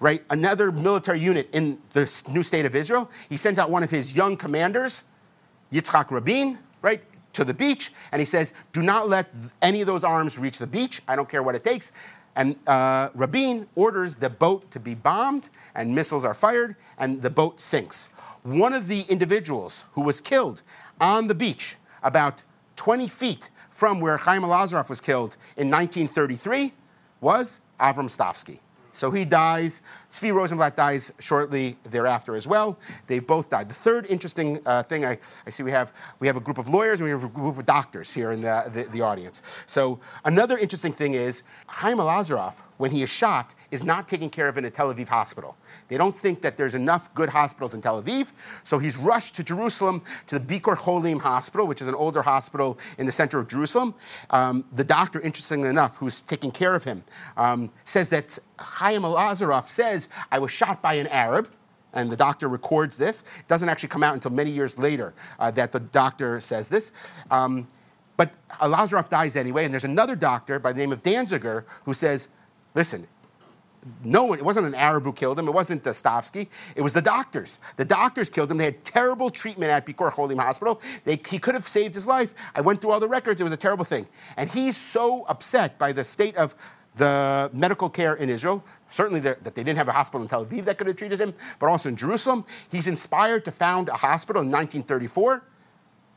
[0.00, 0.24] right?
[0.30, 3.10] Another military unit in the new state of Israel.
[3.28, 5.04] He sends out one of his young commanders,
[5.72, 7.02] Yitzhak Rabin, right,
[7.34, 9.30] to the beach, and he says, "Do not let
[9.62, 11.00] any of those arms reach the beach.
[11.06, 11.92] I don't care what it takes."
[12.34, 17.30] And uh, Rabin orders the boat to be bombed, and missiles are fired, and the
[17.30, 18.08] boat sinks
[18.42, 20.62] one of the individuals who was killed
[21.00, 22.42] on the beach about
[22.76, 26.72] 20 feet from where Chaim Arlosoroff was killed in 1933
[27.20, 28.60] was Avram Stavsky.
[28.92, 29.82] So he dies.
[30.10, 32.78] Tzvi Rosenblatt dies shortly thereafter as well.
[33.06, 33.68] They've both died.
[33.68, 36.68] The third interesting uh, thing I, I, see we have we have a group of
[36.68, 39.42] lawyers and we have a group of doctors here in the, the, the audience.
[39.66, 44.48] So another interesting thing is Chaim Arlosoroff, when he is shot, is not taken care
[44.48, 45.58] of in a Tel Aviv hospital.
[45.88, 48.28] They don't think that there's enough good hospitals in Tel Aviv,
[48.64, 52.78] so he's rushed to Jerusalem to the Bikur Cholim Hospital, which is an older hospital
[52.96, 53.94] in the center of Jerusalem.
[54.30, 57.04] Um, the doctor, interestingly enough, who's taking care of him,
[57.36, 61.50] um, says that Chaim Arlosoroff says, I was shot by an Arab
[61.92, 63.24] and the doctor records this.
[63.40, 66.92] It doesn't actually come out until many years later uh, that the doctor says this.
[67.30, 67.68] Um,
[68.16, 72.28] but Arlosoroff dies anyway, and there's another doctor by the name of Danziger who says,
[72.74, 73.06] Listen,
[74.04, 75.48] no one, it wasn't an Arab who killed him.
[75.48, 76.48] It wasn't Stavsky.
[76.76, 77.58] It was the doctors.
[77.76, 78.58] The doctors killed him.
[78.58, 80.80] They had terrible treatment at Bikur Cholim Hospital.
[81.04, 82.34] They, he could have saved his life.
[82.54, 83.40] I went through all the records.
[83.40, 84.06] It was a terrible thing.
[84.36, 86.54] And he's so upset by the state of
[86.96, 90.44] the medical care in Israel, certainly the, that they didn't have a hospital in Tel
[90.44, 92.44] Aviv that could have treated him, but also in Jerusalem.
[92.70, 95.44] He's inspired to found a hospital in 1934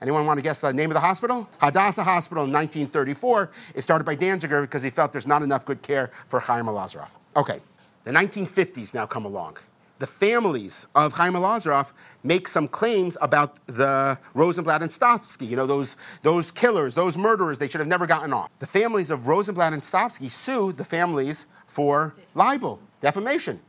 [0.03, 1.49] Anyone want to guess the name of the hospital?
[1.59, 5.81] Hadassah Hospital in 1934 It started by Danziger because he felt there's not enough good
[5.81, 7.11] care for Chaim Arlosoroff.
[7.37, 7.61] Okay,
[8.03, 9.59] the 1950s now come along.
[9.99, 15.65] The families of Chaim Arlosoroff make some claims about the Rosenblatt and Stavsky, you know,
[15.65, 18.49] those, those killers, those murderers, they should have never gotten off.
[18.59, 23.61] The families of Rosenblatt and Stavsky sue the families for libel, defamation.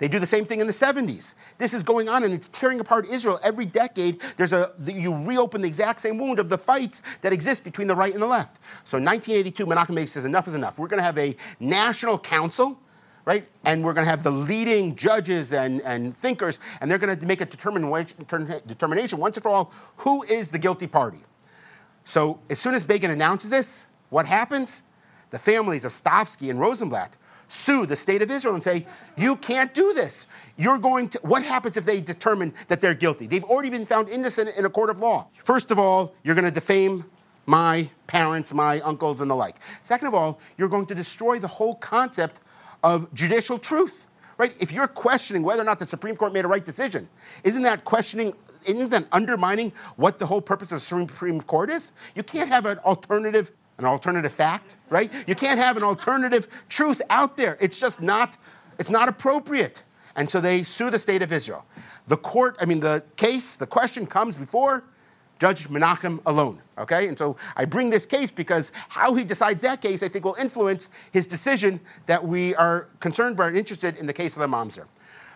[0.00, 1.34] They do the same thing in the 70s.
[1.58, 4.20] This is going on and it's tearing apart Israel every decade.
[4.36, 7.94] There's a you reopen the exact same wound of the fights that exist between the
[7.94, 8.58] right and the left.
[8.84, 10.78] So in 1982, Menachem Begin says enough is enough.
[10.78, 12.80] We're going to have a national council,
[13.26, 13.46] right?
[13.64, 17.26] And we're going to have the leading judges and, and thinkers, and they're going to
[17.26, 21.20] make a determination once and for all who is the guilty party.
[22.06, 24.82] So as soon as Begin announces this, what happens?
[25.30, 27.16] The families of Stavsky and Rosenblatt
[27.50, 28.86] sue the state of Israel and say,
[29.16, 30.26] You can't do this.
[30.56, 33.26] You're going to, what happens if they determine that they're guilty?
[33.26, 35.28] They've already been found innocent in a court of law.
[35.44, 37.04] First of all, you're going to defame
[37.46, 39.56] my parents, my uncles, and the like.
[39.82, 42.40] Second of all, you're going to destroy the whole concept
[42.82, 44.06] of judicial truth.
[44.38, 44.56] Right?
[44.58, 47.08] If you're questioning whether or not the Supreme Court made a right decision,
[47.44, 48.32] isn't that questioning
[48.66, 51.92] isn't that undermining what the whole purpose of the Supreme Court is?
[52.14, 55.12] You can't have an alternative an alternative fact, right?
[55.26, 57.56] You can't have an alternative truth out there.
[57.60, 58.36] It's just not,
[58.78, 59.82] it's not appropriate.
[60.14, 61.64] And so they sue the state of Israel.
[62.06, 64.84] The court, I mean, the case, the question comes before
[65.38, 67.08] Judge Menachem Elon, okay?
[67.08, 70.34] And so I bring this case because how he decides that case, I think, will
[70.34, 74.48] influence his decision that we are concerned about and interested in the case of the
[74.48, 74.84] Mamzer.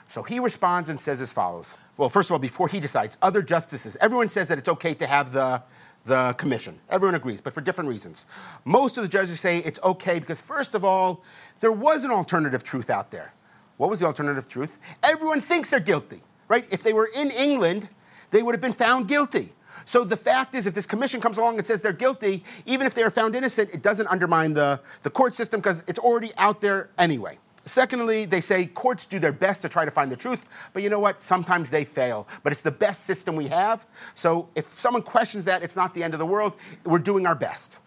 [0.09, 1.79] So he responds and says as follows.
[1.97, 5.07] Well, first of all, before he decides, other justices, everyone says that it's okay to
[5.07, 5.63] have the
[6.07, 6.79] the commission.
[6.91, 8.27] Everyone agrees, but for different reasons.
[8.65, 11.23] Most of the judges say it's okay because, first of all,
[11.61, 13.33] there was an alternative truth out there.
[13.77, 14.79] What was the alternative truth?
[15.03, 16.67] Everyone thinks they're guilty, right?
[16.71, 17.89] If they were in England,
[18.31, 19.53] they would have been found guilty.
[19.87, 22.95] So the fact is, if this commission comes along and says they're guilty, even if
[22.95, 26.61] they are found innocent, it doesn't undermine the, the court system because it's already out
[26.61, 27.39] there anyway.
[27.67, 30.91] Secondly, they say courts do their best to try to find the truth, but you
[30.91, 31.23] know what?
[31.23, 32.29] Sometimes they fail.
[32.43, 33.87] But it's the best system we have.
[34.15, 36.57] So if someone questions that, it's not the end of the world.
[36.85, 37.79] We're doing our best.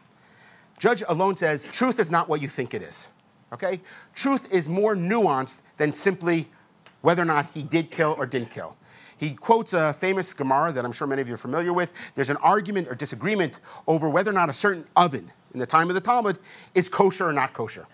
[0.79, 3.09] Judge Elon says truth is not what you think it is.
[3.53, 3.81] Okay?
[4.15, 6.47] Truth is more nuanced than simply
[7.01, 8.75] whether or not he did kill or didn't kill.
[9.17, 11.91] He quotes a famous Gemara that I'm sure many of you are familiar with.
[12.15, 15.89] There's an argument or disagreement over whether or not a certain oven in the time
[15.89, 16.37] of the Talmud
[16.75, 17.87] is kosher or not kosher.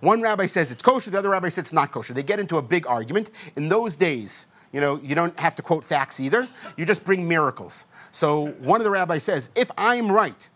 [0.00, 2.14] One rabbi says it's kosher, the other rabbi says it's not kosher.
[2.14, 3.30] They get into a big argument.
[3.56, 6.46] In those days, you know, you don't have to quote facts either.
[6.76, 7.84] You just bring miracles.
[8.12, 10.48] So one of the rabbis says, if I'm right,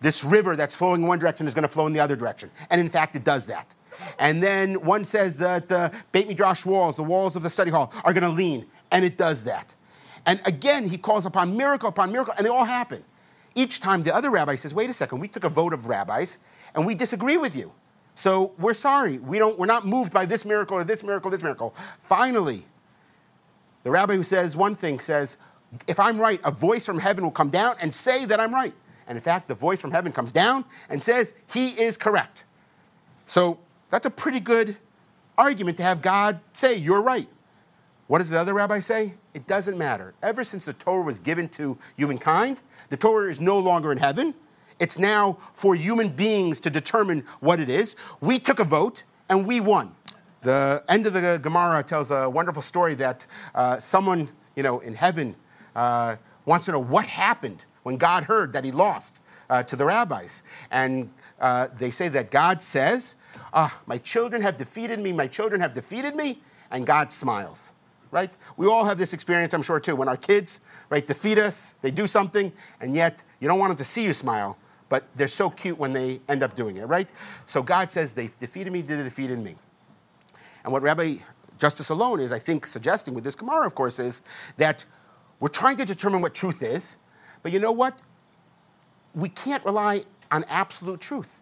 [0.00, 2.50] this river that's flowing in one direction is going to flow in the other direction.
[2.70, 3.74] And in fact, it does that.
[4.18, 7.92] And then one says that the Beit Midrash walls, the walls of the study hall,
[8.04, 8.66] are going to lean.
[8.92, 9.74] And it does that.
[10.26, 13.04] And again, he calls upon miracle upon miracle, and they all happen.
[13.54, 16.36] Each time the other rabbi says, wait a second, we took a vote of rabbis,
[16.74, 17.72] and we disagree with you.
[18.16, 19.18] So we're sorry.
[19.18, 21.74] We don't, we're not moved by this miracle or this miracle, this miracle.
[22.00, 22.66] Finally,
[23.84, 25.36] the rabbi who says one thing says,
[25.86, 28.74] if I'm right, a voice from heaven will come down and say that I'm right.
[29.06, 32.44] And in fact, the voice from heaven comes down and says, he is correct.
[33.26, 33.58] So
[33.90, 34.76] that's a pretty good
[35.36, 37.28] argument to have God say, you're right.
[38.06, 39.14] What does the other rabbi say?
[39.34, 40.14] It doesn't matter.
[40.22, 44.34] Ever since the Torah was given to humankind, the Torah is no longer in heaven.
[44.78, 47.96] It's now for human beings to determine what it is.
[48.20, 49.94] We took a vote and we won.
[50.42, 54.94] The end of the Gemara tells a wonderful story that uh, someone, you know, in
[54.94, 55.34] heaven
[55.74, 59.84] uh, wants to know what happened when God heard that he lost uh, to the
[59.84, 60.42] rabbis.
[60.70, 61.10] And
[61.40, 63.16] uh, they say that God says,
[63.54, 67.72] ah, My children have defeated me, my children have defeated me, and God smiles
[68.12, 68.34] right?
[68.56, 69.96] We all have this experience, I'm sure, too.
[69.96, 73.76] When our kids, right, defeat us, they do something, and yet you don't want them
[73.76, 74.56] to see you smile
[74.88, 77.08] but they're so cute when they end up doing it, right?
[77.46, 79.56] So God says, They defeated me, did they in me.
[80.64, 81.16] And what Rabbi
[81.58, 84.22] Justice Elon is, I think, suggesting with this Gemara, of course, is
[84.56, 84.84] that
[85.40, 86.96] we're trying to determine what truth is,
[87.42, 87.98] but you know what?
[89.14, 91.40] We can't rely on absolute truth.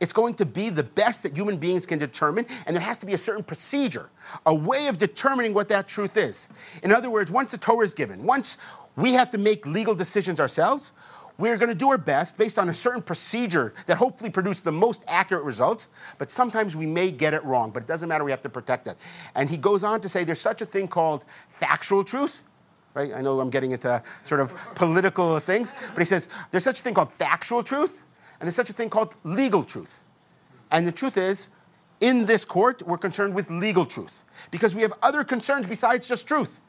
[0.00, 3.06] It's going to be the best that human beings can determine, and there has to
[3.06, 4.10] be a certain procedure,
[4.44, 6.48] a way of determining what that truth is.
[6.82, 8.58] In other words, once the Torah is given, once
[8.96, 10.92] we have to make legal decisions ourselves,
[11.36, 14.72] we're going to do our best based on a certain procedure that hopefully produces the
[14.72, 18.30] most accurate results, but sometimes we may get it wrong, but it doesn't matter, we
[18.30, 18.96] have to protect it.
[19.34, 22.44] And he goes on to say there's such a thing called factual truth.
[22.94, 23.12] Right?
[23.12, 26.82] I know I'm getting into sort of political things, but he says there's such a
[26.82, 28.04] thing called factual truth,
[28.38, 30.02] and there's such a thing called legal truth.
[30.70, 31.48] And the truth is,
[32.00, 36.28] in this court, we're concerned with legal truth because we have other concerns besides just
[36.28, 36.60] truth.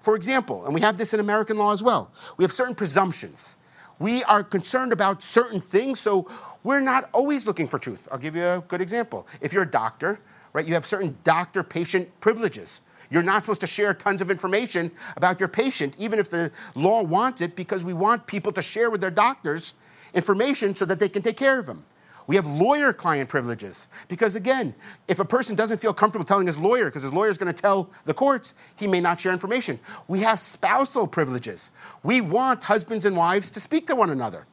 [0.00, 3.56] For example, and we have this in American law as well, we have certain presumptions
[3.98, 6.28] we are concerned about certain things, so
[6.62, 8.08] we're not always looking for truth.
[8.10, 9.26] I'll give you a good example.
[9.40, 10.20] If you're a doctor,
[10.52, 12.80] right, you have certain doctor patient privileges.
[13.10, 17.02] You're not supposed to share tons of information about your patient, even if the law
[17.02, 19.74] wants it, because we want people to share with their doctors
[20.14, 21.84] information so that they can take care of them.
[22.26, 24.74] We have lawyer client privileges because, again,
[25.08, 27.60] if a person doesn't feel comfortable telling his lawyer because his lawyer is going to
[27.60, 29.80] tell the courts, he may not share information.
[30.08, 31.70] We have spousal privileges.
[32.02, 34.46] We want husbands and wives to speak to one another.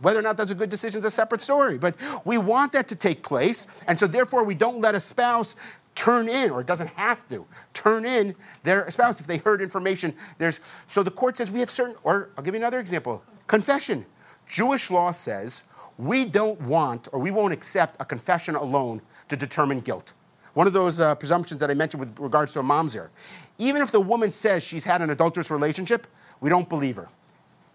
[0.00, 2.88] Whether or not that's a good decision is a separate story, but we want that
[2.88, 5.54] to take place, and so therefore we don't let a spouse
[5.94, 10.12] turn in, or doesn't have to turn in their spouse if they heard information.
[10.38, 10.58] There's
[10.88, 14.04] so the court says we have certain, or I'll give you another example: confession.
[14.48, 15.62] Jewish law says
[15.98, 20.12] we don't want or we won't accept a confession alone to determine guilt.
[20.54, 23.08] One of those uh, presumptions that I mentioned with regards to a mamzer.
[23.58, 26.06] Even if the woman says she's had an adulterous relationship,
[26.40, 27.08] we don't believe her.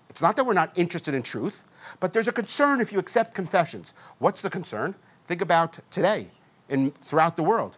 [0.09, 1.63] It's not that we're not interested in truth,
[1.99, 3.93] but there's a concern if you accept confessions.
[4.19, 4.95] What's the concern?
[5.25, 6.27] Think about today
[6.69, 7.77] and throughout the world.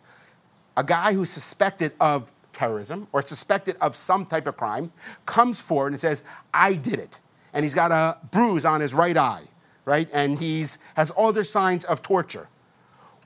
[0.75, 4.91] A guy who's suspected of terrorism or suspected of some type of crime
[5.25, 6.23] comes forward and says,
[6.53, 7.19] I did it.
[7.53, 9.48] And he's got a bruise on his right eye
[9.89, 10.07] right?
[10.13, 12.47] And he's has other signs of torture.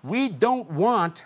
[0.02, 1.26] We don't want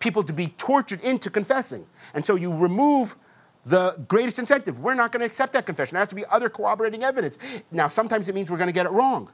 [0.00, 1.86] people to be tortured into confessing.
[2.14, 3.16] And so you remove
[3.64, 4.80] the greatest incentive.
[4.80, 5.94] We're not going to accept that confession.
[5.94, 7.38] There has to be other corroborating evidence.
[7.70, 9.30] Now, sometimes it means we're going to get it wrong.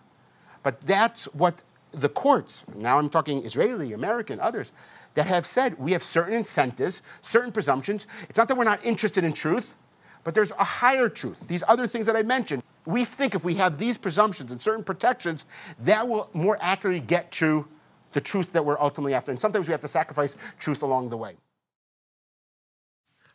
[0.63, 4.73] But that's what the courts, now I'm talking Israeli, American, others,
[5.15, 8.07] that have said we have certain incentives, certain presumptions.
[8.29, 9.77] It's not that we're not interested in truth,
[10.25, 11.49] but there's a higher truth.
[11.49, 14.85] These other things that I mentioned we think if we have these presumptions and certain
[14.85, 15.47] protections,
[15.81, 17.67] that will more accurately get to
[18.13, 19.31] the truth that we're ultimately after.
[19.31, 21.37] And sometimes we have to sacrifice truth along the way.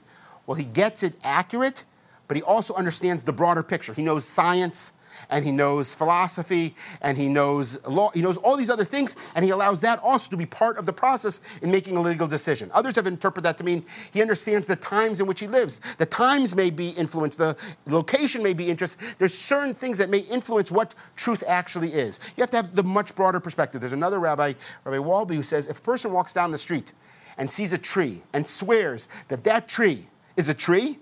[0.48, 1.84] Well, he gets it accurate
[2.28, 3.94] but he also understands the broader picture.
[3.94, 4.94] He knows science
[5.30, 8.12] and he knows philosophy and he knows law.
[8.12, 10.86] He knows all these other things, and he allows that also to be part of
[10.86, 12.70] the process in making a legal decision.
[12.74, 15.82] Others have interpreted that to mean he understands the times in which he lives.
[15.98, 17.56] The times may be influenced, the
[17.88, 18.98] location may be interest.
[19.18, 22.20] There's certain things that may influence what truth actually is.
[22.36, 23.82] You have to have the much broader perspective.
[23.82, 26.94] There's another rabbi, Rabbi Walby, who says if a person walks down the street
[27.38, 31.00] and sees a tree and swears that that tree is a tree,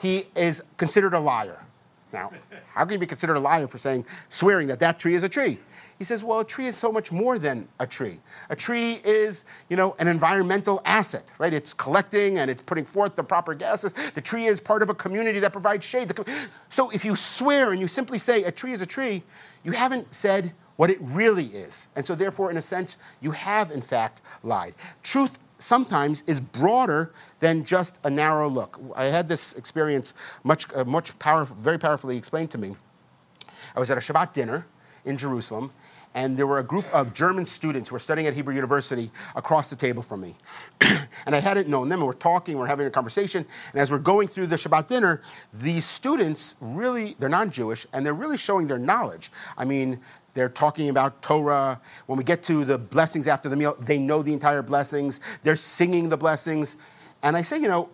[0.00, 1.58] he is considered a liar.
[2.12, 2.32] Now,
[2.74, 5.28] how can you be considered a liar for saying, swearing that that tree is a
[5.28, 5.58] tree?
[5.98, 8.20] He says, well, a tree is so much more than a tree.
[8.48, 11.52] A tree is, you know, an environmental asset, right?
[11.52, 13.92] It's collecting and it's putting forth the proper gases.
[14.14, 16.10] The tree is part of a community that provides shade.
[16.70, 19.22] So if you swear and you simply say a tree is a tree,
[19.62, 21.86] you haven't said what it really is.
[21.94, 24.74] And so therefore, in a sense, you have in fact lied.
[25.02, 28.80] Truth sometimes is broader than just a narrow look.
[28.94, 32.76] I had this experience much, uh, much powerful, very powerfully explained to me.
[33.74, 34.66] I was at a Shabbat dinner
[35.04, 35.72] in Jerusalem,
[36.14, 39.70] and there were a group of German students who were studying at Hebrew University across
[39.70, 40.34] the table from me.
[41.26, 43.98] and I hadn't known them, and we're talking, we're having a conversation, and as we're
[43.98, 48.66] going through the Shabbat dinner, these students really, they're non Jewish, and they're really showing
[48.66, 49.30] their knowledge.
[49.56, 50.00] I mean,
[50.34, 51.80] they're talking about Torah.
[52.06, 55.20] When we get to the blessings after the meal, they know the entire blessings.
[55.42, 56.76] They're singing the blessings.
[57.22, 57.88] And I say, you know,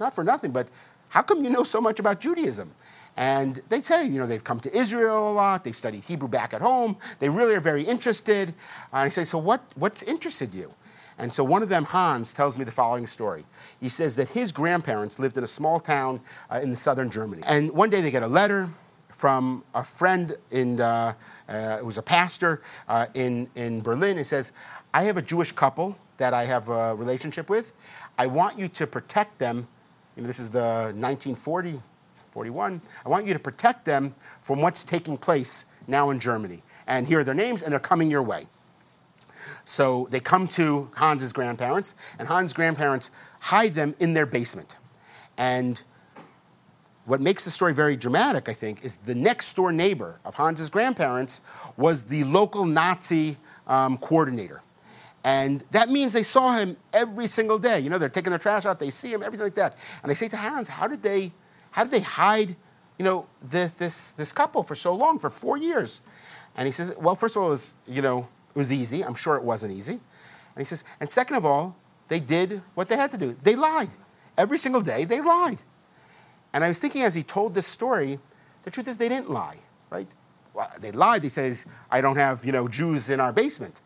[0.00, 0.68] not for nothing, but
[1.08, 2.72] how come you know so much about Judaism?
[3.16, 6.54] And they say, you know, they've come to Israel a lot, they've studied Hebrew back
[6.54, 8.50] at home, they really are very interested.
[8.50, 8.54] And
[8.92, 10.72] I say, so what, what's interested you?
[11.18, 13.44] And so one of them, Hans, tells me the following story.
[13.80, 17.42] He says that his grandparents lived in a small town uh, in the southern Germany.
[17.44, 18.70] And one day they get a letter
[19.18, 21.12] from a friend in, uh,
[21.48, 24.16] uh, who's a pastor uh, in, in Berlin.
[24.16, 24.52] He says,
[24.94, 27.72] I have a Jewish couple that I have a relationship with.
[28.16, 29.66] I want you to protect them.
[30.14, 31.82] You know, this is the 1940,
[32.30, 32.80] 41.
[33.04, 36.62] I want you to protect them from what's taking place now in Germany.
[36.86, 38.46] And here are their names, and they're coming your way.
[39.64, 44.76] So they come to Hans's grandparents, and Hans's grandparents hide them in their basement.
[45.36, 45.82] And
[47.08, 50.68] what makes the story very dramatic, I think, is the next door neighbor of Hans's
[50.68, 51.40] grandparents
[51.78, 54.62] was the local Nazi um, coordinator.
[55.24, 57.80] And that means they saw him every single day.
[57.80, 59.76] You know, they're taking their trash out, they see him, everything like that.
[60.02, 61.32] And they say to Hans, how did they,
[61.70, 62.56] how did they hide,
[62.98, 66.02] you know, this, this, this couple for so long, for four years?
[66.56, 69.02] And he says, well, first of all, it was, you know, it was easy.
[69.02, 69.94] I'm sure it wasn't easy.
[69.94, 71.74] And he says, and second of all,
[72.08, 73.34] they did what they had to do.
[73.42, 73.90] They lied.
[74.36, 75.58] Every single day, they lied.
[76.52, 78.18] And I was thinking as he told this story,
[78.62, 79.58] the truth is they didn't lie,
[79.90, 80.08] right?
[80.54, 81.22] Well, they lied.
[81.22, 81.58] They said,
[81.90, 83.80] I don't have, you know, Jews in our basement.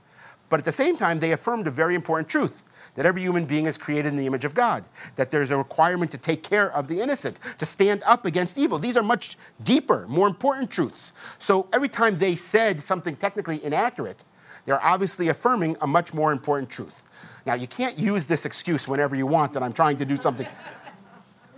[0.48, 2.62] But at the same time, they affirmed a very important truth
[2.94, 4.84] that every human being is created in the image of God,
[5.16, 8.78] that there's a requirement to take care of the innocent, to stand up against evil.
[8.78, 11.12] These are much deeper, more important truths.
[11.38, 14.24] So every time they said something technically inaccurate,
[14.66, 17.02] they're obviously affirming a much more important truth.
[17.46, 20.46] Now, you can't use this excuse whenever you want that I'm trying to do something.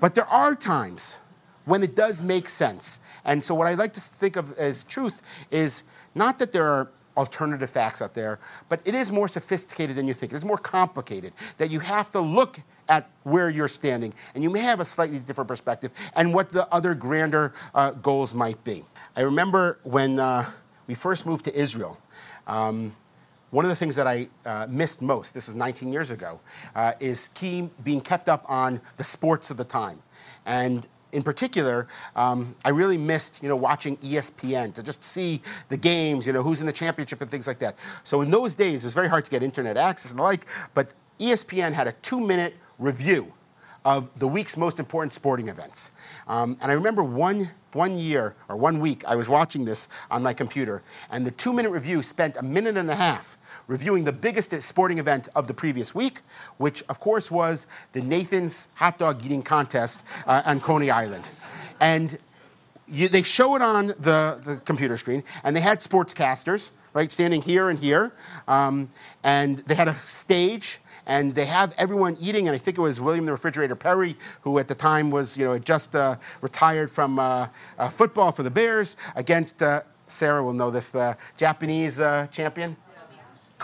[0.05, 1.17] But there are times
[1.65, 3.01] when it does make sense.
[3.25, 5.83] And so, what I like to think of as truth is
[6.15, 8.39] not that there are alternative facts out there,
[8.69, 10.33] but it is more sophisticated than you think.
[10.33, 14.51] It is more complicated, that you have to look at where you're standing, and you
[14.51, 18.85] may have a slightly different perspective and what the other grander uh, goals might be.
[19.17, 20.51] I remember when uh,
[20.87, 21.99] we first moved to Israel.
[22.47, 22.95] Um,
[23.55, 26.41] one of the things that I uh, missed most, this was 19 years ago,
[26.75, 30.03] uh, is key, being kept up on the sports of the time.
[30.45, 31.87] And in particular,
[32.17, 36.43] um, I really missed, you know, watching ESPN to just see the games, you know,
[36.43, 37.77] who's in the championship and things like that.
[38.03, 40.47] So in those days, it was very hard to get internet access and the like,
[40.75, 40.89] but
[41.21, 43.33] ESPN had a two-minute review
[43.85, 45.93] of the week's most important sporting events.
[46.27, 50.25] Um, and I remember one, one year or one week, I was watching this on
[50.25, 54.13] my computer, and the two minute review spent a minute and a half reviewing the
[54.13, 56.21] biggest sporting event of the previous week,
[56.59, 61.29] which of course was the Nathan's hot dog eating contest uh, on Coney Island.
[61.81, 62.19] And
[62.87, 67.43] you, they show it on the, the computer screen, and they had sportscasters, right, standing
[67.43, 68.13] here and here.
[68.47, 68.91] Um,
[69.23, 72.47] and they had a stage, and they have everyone eating.
[72.47, 75.45] And I think it was William the Refrigerator Perry, who at the time was, you
[75.45, 77.49] know, just uh, retired from uh,
[77.79, 82.77] uh, football for the Bears against, uh, Sarah will know this, the Japanese uh, champion.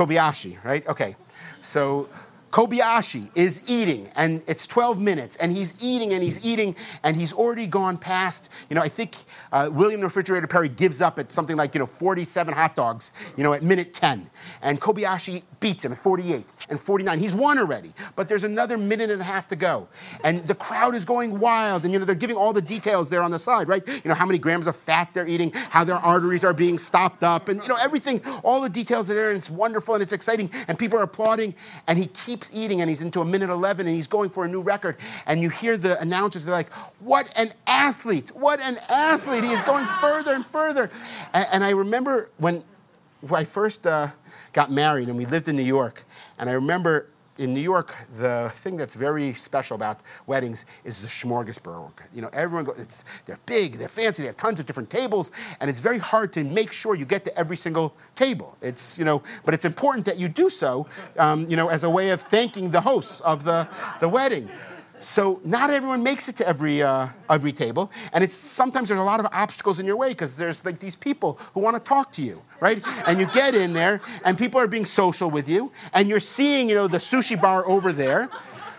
[0.00, 0.86] Kobayashi, right?
[0.88, 1.14] Okay.
[1.60, 2.08] So
[2.50, 6.74] Kobayashi is eating, and it's 12 minutes, and he's eating and he's eating,
[7.04, 8.48] and he's already gone past.
[8.68, 9.14] You know, I think
[9.52, 13.12] uh, William the Refrigerator Perry gives up at something like you know 47 hot dogs,
[13.36, 14.28] you know, at minute 10,
[14.62, 17.18] and Kobayashi beats him at 48 and 49.
[17.20, 19.86] He's won already, but there's another minute and a half to go,
[20.24, 23.22] and the crowd is going wild, and you know they're giving all the details there
[23.22, 23.86] on the side, right?
[23.86, 27.22] You know how many grams of fat they're eating, how their arteries are being stopped
[27.22, 30.12] up, and you know everything, all the details are there, and it's wonderful and it's
[30.12, 31.54] exciting, and people are applauding,
[31.86, 34.44] and he keeps keeps eating and he's into a minute 11 and he's going for
[34.44, 34.96] a new record.
[35.26, 38.30] And you hear the announcers, they're like, What an athlete!
[38.34, 39.44] What an athlete!
[39.44, 40.90] He is going further and further.
[41.34, 42.64] And, and I remember when,
[43.20, 44.08] when I first uh,
[44.52, 46.04] got married and we lived in New York,
[46.38, 47.08] and I remember
[47.40, 51.92] in New York, the thing that's very special about weddings is the smorgasbord.
[52.14, 55.70] You know, everyone goes, they're big, they're fancy, they have tons of different tables, and
[55.70, 58.58] it's very hard to make sure you get to every single table.
[58.60, 60.86] It's, you know, but it's important that you do so,
[61.18, 63.66] um, you know, as a way of thanking the hosts of the,
[64.00, 64.50] the wedding.
[65.00, 69.02] So not everyone makes it to every uh, every table, and it's sometimes there's a
[69.02, 72.12] lot of obstacles in your way because there's like these people who want to talk
[72.12, 72.82] to you, right?
[73.06, 76.68] And you get in there, and people are being social with you, and you're seeing
[76.68, 78.28] you know the sushi bar over there.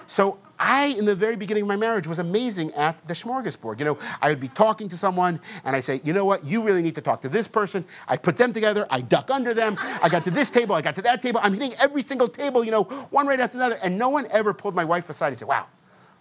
[0.05, 3.79] So I, in the very beginning of my marriage, was amazing at the smorgasbord.
[3.79, 6.61] You know, I would be talking to someone, and I say, you know what, you
[6.61, 7.83] really need to talk to this person.
[8.07, 9.75] I put them together, I duck under them.
[10.03, 11.39] I got to this table, I got to that table.
[11.41, 14.53] I'm hitting every single table, you know, one right after another, and no one ever
[14.53, 15.65] pulled my wife aside and said, wow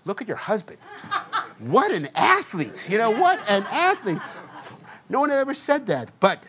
[0.05, 0.79] Look at your husband.
[1.59, 2.89] What an athlete.
[2.91, 4.19] You know, what an athlete.
[5.09, 6.11] No one had ever said that.
[6.21, 6.49] But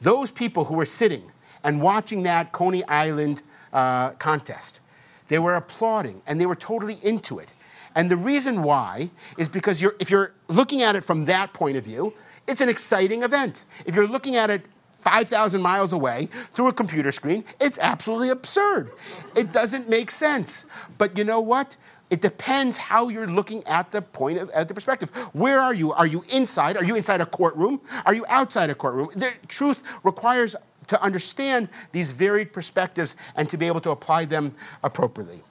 [0.00, 1.30] those people who were sitting
[1.62, 4.80] and watching that Coney Island uh, contest,
[5.28, 7.52] they were applauding and they were totally into it.
[7.94, 11.76] And the reason why is because you're, if you're looking at it from that point
[11.76, 12.12] of view,
[12.46, 13.64] it's an exciting event.
[13.86, 14.66] If you're looking at it
[15.00, 18.90] 5,000 miles away through a computer screen, it's absolutely absurd.
[19.36, 20.64] It doesn't make sense.
[20.98, 21.76] But you know what?
[22.14, 25.10] It depends how you're looking at the point of at the perspective.
[25.32, 25.90] Where are you?
[25.92, 26.76] Are you inside?
[26.76, 27.80] Are you inside a courtroom?
[28.06, 29.10] Are you outside a courtroom?
[29.16, 30.54] The truth requires
[30.86, 34.54] to understand these varied perspectives and to be able to apply them
[34.84, 35.42] appropriately.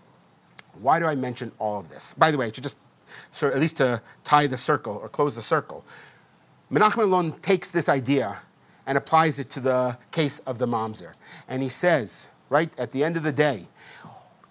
[0.79, 2.13] Why do I mention all of this?
[2.13, 2.77] By the way, to just
[3.33, 5.83] sort of at least to tie the circle or close the circle,
[6.71, 8.39] Menachem Elon takes this idea
[8.87, 11.11] and applies it to the case of the mamzer.
[11.49, 13.67] And he says, right at the end of the day,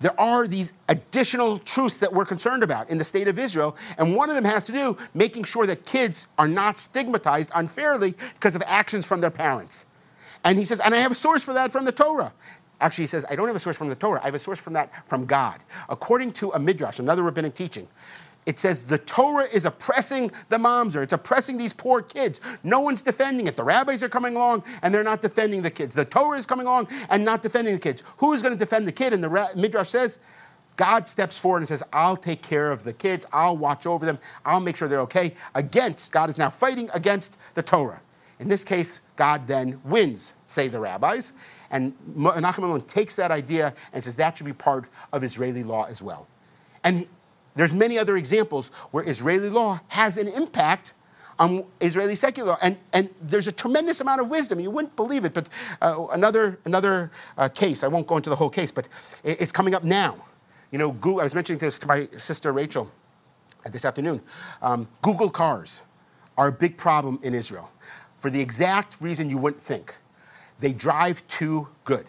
[0.03, 4.17] there are these additional truths that we're concerned about in the state of Israel, and
[4.17, 8.57] one of them has to do making sure that kids are not stigmatized unfairly because
[8.57, 9.87] of actions from their parents.
[10.45, 12.33] And he says, and I have a source for that from the Torah.
[12.81, 14.21] Actually, he says, I don't have a source from the Torah.
[14.23, 15.61] I have a source from that from God.
[15.89, 17.87] According to a midrash, another rabbinic teaching,
[18.45, 22.41] it says the Torah is oppressing the moms or it's oppressing these poor kids.
[22.65, 23.55] No one's defending it.
[23.55, 25.95] The rabbis are coming along and they're not defending the kids.
[25.95, 28.03] The Torah is coming along and not defending the kids.
[28.19, 29.13] Who is going to defend the kid?
[29.13, 30.19] And the Midrash says,
[30.77, 33.27] God steps forward and says, I'll take care of the kids.
[33.33, 34.19] I'll watch over them.
[34.45, 35.35] I'll make sure they're okay.
[35.55, 38.01] Against, God is now fighting against the Torah.
[38.41, 41.33] In this case, God then wins, say the rabbis.
[41.71, 45.85] And Menachem Elon takes that idea and says that should be part of Israeli law
[45.85, 46.27] as well.
[46.83, 47.07] And
[47.55, 50.95] there's many other examples where Israeli law has an impact
[51.39, 52.59] on Israeli secular law.
[52.63, 54.61] And, and there's a tremendous amount of wisdom.
[54.61, 55.49] You wouldn't believe it, but
[55.81, 58.89] uh, another, another uh, case, I won't go into the whole case, but
[59.25, 60.17] it's coming up now.
[60.71, 62.91] You know, Google, I was mentioning this to my sister Rachel
[63.71, 64.23] this afternoon.
[64.63, 65.83] Um, Google cars
[66.39, 67.71] are a big problem in Israel
[68.17, 69.97] for the exact reason you wouldn't think.
[70.61, 72.07] They drive too good.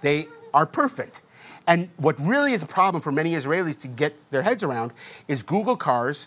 [0.00, 1.22] They are perfect.
[1.70, 4.90] And what really is a problem for many Israelis to get their heads around
[5.28, 6.26] is Google cars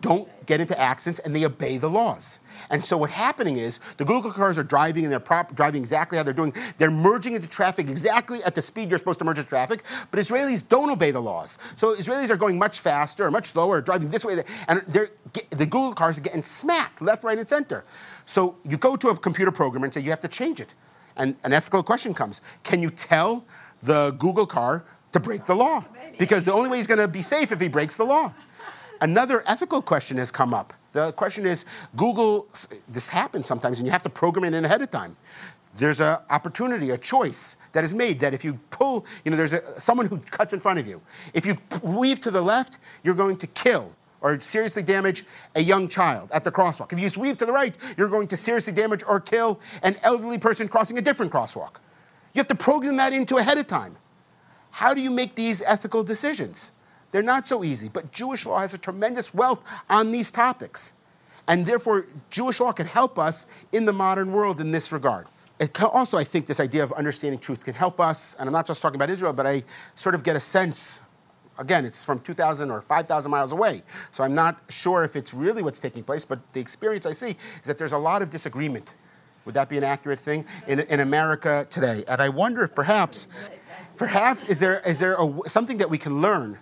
[0.00, 2.38] don't get into accidents and they obey the laws.
[2.70, 6.16] And so what's happening is the Google cars are driving and they're prop, driving exactly
[6.16, 6.54] how they're doing.
[6.78, 10.20] They're merging into traffic exactly at the speed you're supposed to merge into traffic, but
[10.20, 11.58] Israelis don't obey the laws.
[11.76, 15.92] So Israelis are going much faster or much slower, driving this way, and the Google
[15.92, 17.84] cars are getting smacked left, right, and center.
[18.24, 20.74] So you go to a computer programmer and say you have to change it.
[21.18, 23.44] And an ethical question comes Can you tell
[23.82, 25.84] the Google car to break the law?
[26.18, 28.34] Because the only way he's going to be safe if he breaks the law.
[29.00, 30.72] Another ethical question has come up.
[30.92, 31.64] The question is
[31.96, 32.48] Google,
[32.88, 35.16] this happens sometimes, and you have to program it in ahead of time.
[35.76, 39.52] There's an opportunity, a choice that is made that if you pull, you know, there's
[39.52, 41.00] a, someone who cuts in front of you.
[41.34, 45.24] If you weave to the left, you're going to kill or seriously damage
[45.54, 46.92] a young child at the crosswalk.
[46.92, 50.38] If you sweep to the right, you're going to seriously damage or kill an elderly
[50.38, 51.76] person crossing a different crosswalk.
[52.38, 53.96] You have to program that into ahead of time.
[54.70, 56.70] How do you make these ethical decisions?
[57.10, 59.60] They're not so easy, but Jewish law has a tremendous wealth
[59.90, 60.92] on these topics.
[61.48, 65.26] And therefore, Jewish law can help us in the modern world in this regard.
[65.82, 68.80] Also, I think, this idea of understanding truth can help us, and I'm not just
[68.82, 69.64] talking about Israel, but I
[69.96, 71.00] sort of get a sense.
[71.58, 73.82] Again, it's from 2,000 or 5,000 miles away,
[74.12, 77.30] so I'm not sure if it's really what's taking place, but the experience I see
[77.30, 78.94] is that there's a lot of disagreement.
[79.48, 82.04] Would that be an accurate thing in, in America today?
[82.06, 83.26] And I wonder if perhaps,
[83.96, 86.58] perhaps, is there, is there a, something that we can learn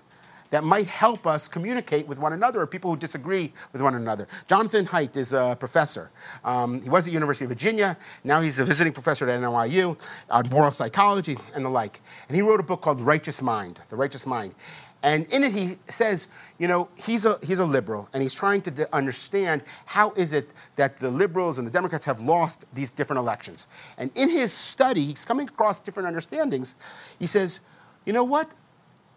[0.51, 4.29] that might help us communicate with one another or people who disagree with one another.
[4.47, 6.13] Jonathan Haidt is a professor.
[6.45, 7.97] Um, he was at University of Virginia.
[8.23, 9.97] Now he's a visiting professor at NYU
[10.31, 12.01] on moral psychology and the like.
[12.29, 14.55] And he wrote a book called Righteous Mind, The Righteous Mind.
[15.03, 16.27] And in it, he says,
[16.59, 20.51] you know, he's a, he's a liberal, and he's trying to understand how is it
[20.77, 23.69] that the liberals and the Democrats have lost these different elections.
[23.99, 26.75] And in his study, he's coming across different understandings.
[27.19, 27.61] He says,
[28.05, 28.55] you know what?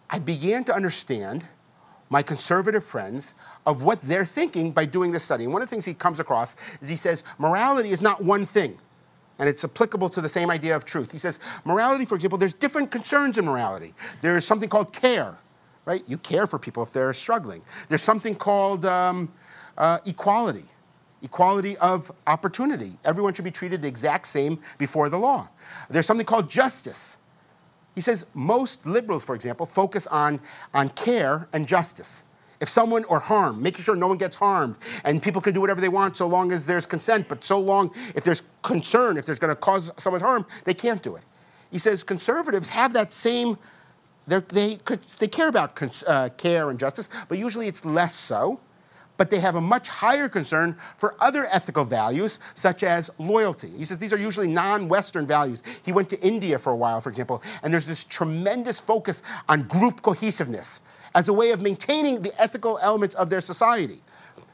[0.10, 1.46] I began to understand
[2.10, 3.34] my conservative friends
[3.66, 5.44] of what they're thinking by doing this study.
[5.44, 8.46] And one of the things he comes across is he says, morality is not one
[8.46, 8.78] thing.
[9.38, 11.12] And it's applicable to the same idea of truth.
[11.12, 13.94] He says, morality, for example, there's different concerns in morality.
[14.22, 15.38] There's something called care,
[15.90, 16.04] right?
[16.08, 17.64] You care for people if they're struggling.
[17.88, 19.34] There's something called um,
[19.76, 20.66] uh, equality,
[21.24, 23.00] equality of opportunity.
[23.04, 25.48] Everyone should be treated the exact same before the law.
[25.90, 27.18] There's something called justice.
[27.96, 30.40] He says most liberals, for example, focus on,
[30.76, 32.24] on care and justice.
[32.62, 35.82] If someone or harm, making sure no one gets harmed, and people can do whatever
[35.82, 39.40] they want so long as there's consent, but so long if there's concern, if there's
[39.40, 41.24] going to cause someone harm, they can't do it.
[41.72, 43.58] He says conservatives have that same,
[44.30, 44.80] they,
[45.20, 48.60] they care about uh, care and justice, but usually it's less so
[49.20, 53.70] but they have a much higher concern for other ethical values, such as loyalty.
[53.78, 55.62] He says these are usually non Western values.
[55.84, 59.64] He went to India for a while, for example, and there's this tremendous focus on
[59.64, 60.80] group cohesiveness
[61.14, 64.02] as a way of maintaining the ethical elements of their society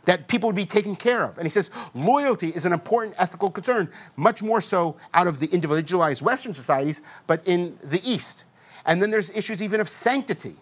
[0.05, 1.37] that people would be taken care of.
[1.37, 5.47] And he says loyalty is an important ethical concern, much more so out of the
[5.47, 8.45] individualized Western societies, but in the East.
[8.85, 10.55] And then there's issues even of sanctity,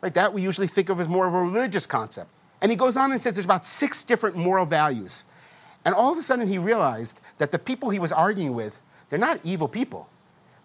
[0.00, 0.12] right?
[0.14, 2.30] That we usually think of as more of a religious concept.
[2.60, 5.24] And he goes on and says there's about six different moral values.
[5.84, 9.18] And all of a sudden he realized that the people he was arguing with, they're
[9.18, 10.08] not evil people.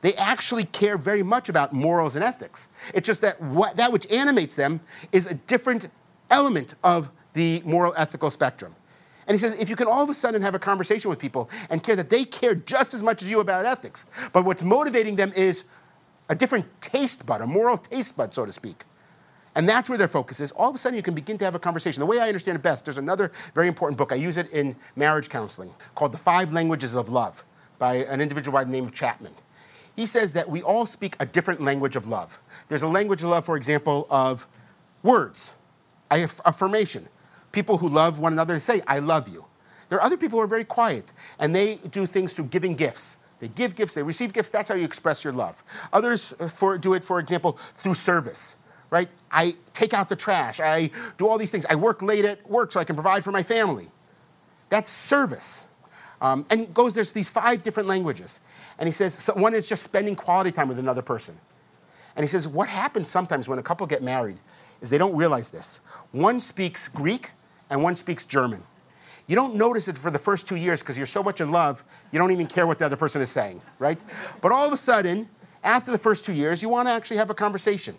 [0.01, 2.67] They actually care very much about morals and ethics.
[2.93, 5.89] It's just that what, that which animates them is a different
[6.29, 8.75] element of the moral ethical spectrum.
[9.27, 11.49] And he says, if you can all of a sudden have a conversation with people
[11.69, 15.15] and care that they care just as much as you about ethics, but what's motivating
[15.15, 15.63] them is
[16.29, 18.83] a different taste bud, a moral taste bud, so to speak,
[19.55, 20.51] and that's where their focus is.
[20.51, 22.01] All of a sudden, you can begin to have a conversation.
[22.01, 24.11] The way I understand it best, there's another very important book.
[24.11, 27.43] I use it in marriage counseling called The Five Languages of Love
[27.79, 29.33] by an individual by the name of Chapman.
[29.95, 32.41] He says that we all speak a different language of love.
[32.67, 34.45] There's a language of love, for example, of
[35.03, 35.53] words.
[36.11, 37.07] Affirmation.
[37.53, 39.45] People who love one another say, I love you.
[39.87, 43.15] There are other people who are very quiet, and they do things through giving gifts.
[43.45, 44.49] They give gifts, they receive gifts.
[44.49, 45.63] That's how you express your love.
[45.93, 48.57] Others uh, for, do it, for example, through service,
[48.89, 49.07] right?
[49.29, 50.59] I take out the trash.
[50.59, 50.89] I
[51.19, 51.63] do all these things.
[51.69, 53.89] I work late at work so I can provide for my family.
[54.71, 55.65] That's service.
[56.21, 58.39] Um, and goes, there's these five different languages.
[58.79, 61.37] And he says, so one is just spending quality time with another person.
[62.15, 64.39] And he says, what happens sometimes when a couple get married
[64.81, 65.81] is they don't realize this.
[66.13, 67.29] One speaks Greek
[67.69, 68.63] and one speaks German.
[69.27, 71.83] You don't notice it for the first two years because you're so much in love,
[72.11, 73.99] you don't even care what the other person is saying, right?
[74.41, 75.29] But all of a sudden,
[75.63, 77.97] after the first two years, you want to actually have a conversation.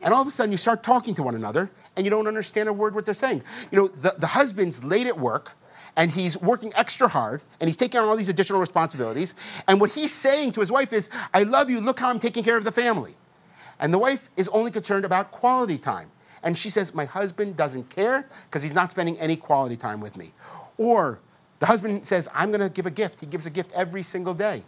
[0.00, 2.68] And all of a sudden, you start talking to one another and you don't understand
[2.68, 3.42] a word what they're saying.
[3.70, 5.52] You know, the, the husband's late at work
[5.96, 9.34] and he's working extra hard and he's taking on all these additional responsibilities.
[9.68, 12.44] And what he's saying to his wife is, I love you, look how I'm taking
[12.44, 13.14] care of the family.
[13.78, 16.10] And the wife is only concerned about quality time.
[16.46, 20.16] And she says, My husband doesn't care because he's not spending any quality time with
[20.16, 20.32] me.
[20.78, 21.18] Or
[21.58, 23.18] the husband says, I'm going to give a gift.
[23.18, 24.62] He gives a gift every single day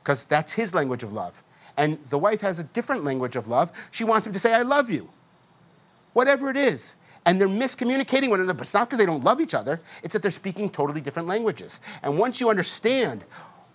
[0.00, 1.42] because that's his language of love.
[1.76, 3.72] And the wife has a different language of love.
[3.90, 5.10] She wants him to say, I love you.
[6.12, 6.94] Whatever it is.
[7.26, 10.12] And they're miscommunicating one another, but it's not because they don't love each other, it's
[10.12, 11.80] that they're speaking totally different languages.
[12.04, 13.24] And once you understand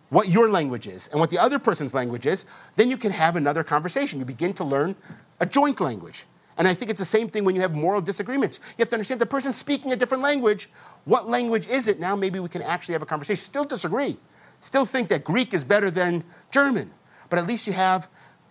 [0.09, 3.35] what your language is and what the other person's language is, then you can have
[3.35, 4.19] another conversation.
[4.19, 4.95] You begin to learn
[5.41, 6.25] a joint language.
[6.57, 8.59] And I think it's the same thing when you have moral disagreements.
[8.77, 10.69] You have to understand the person speaking a different language.
[11.05, 11.99] What language is it?
[11.99, 13.43] Now maybe we can actually have a conversation.
[13.43, 14.17] Still disagree.
[14.59, 16.91] Still think that Greek is better than German.
[17.29, 18.09] But at least you have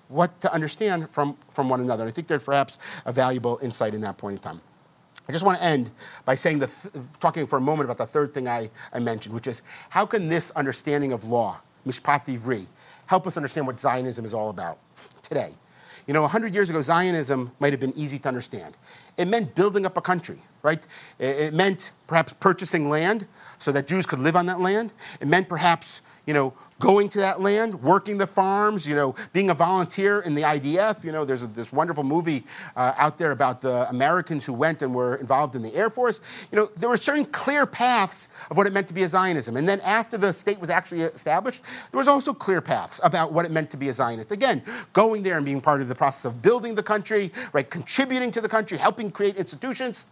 [0.09, 2.05] what to understand from, from one another.
[2.05, 4.61] And I think there's perhaps a valuable insight in that point in time.
[5.29, 5.91] I just want to end
[6.25, 9.35] by saying the th- talking for a moment about the third thing I, I mentioned,
[9.35, 12.67] which is how can this understanding of law, mishpat ivri,
[13.07, 14.79] help us understand what Zionism is all about
[15.23, 15.55] today?
[16.07, 18.77] You know, 100 years ago, Zionism might have been easy to understand.
[19.17, 20.87] It meant building up a country, right?
[21.19, 23.27] It meant perhaps purchasing land
[23.59, 24.93] so that Jews could live on that land.
[25.21, 29.49] It meant perhaps, you know, going to that land, working the farms, you know, being
[29.51, 31.05] a volunteer in the IDF.
[31.05, 34.83] You know, there's a, this wonderful movie uh, out there about the Americans who went
[34.83, 36.21] and were involved in the Air Force.
[36.53, 39.57] You know, there were certain clear paths of what it meant to be a Zionism.
[39.57, 43.47] And then after the state was actually established, there was also clear paths about what
[43.47, 44.31] it meant to be a Zionist.
[44.31, 44.63] Again,
[44.93, 48.41] going there and being part of the process of building the country, right, contributing to
[48.41, 50.07] the country, helping create institutions.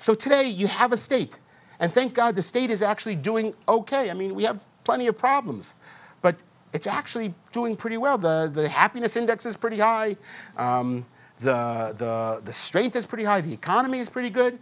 [0.00, 1.38] So today you have a state.
[1.80, 4.10] And thank God the state is actually doing okay.
[4.10, 5.74] I mean, we have plenty of problems
[6.22, 6.42] but
[6.72, 8.18] it's actually doing pretty well.
[8.18, 10.16] The, the happiness index is pretty high.
[10.56, 11.06] Um,
[11.40, 13.40] the, the, the strength is pretty high.
[13.40, 14.58] The economy is pretty good.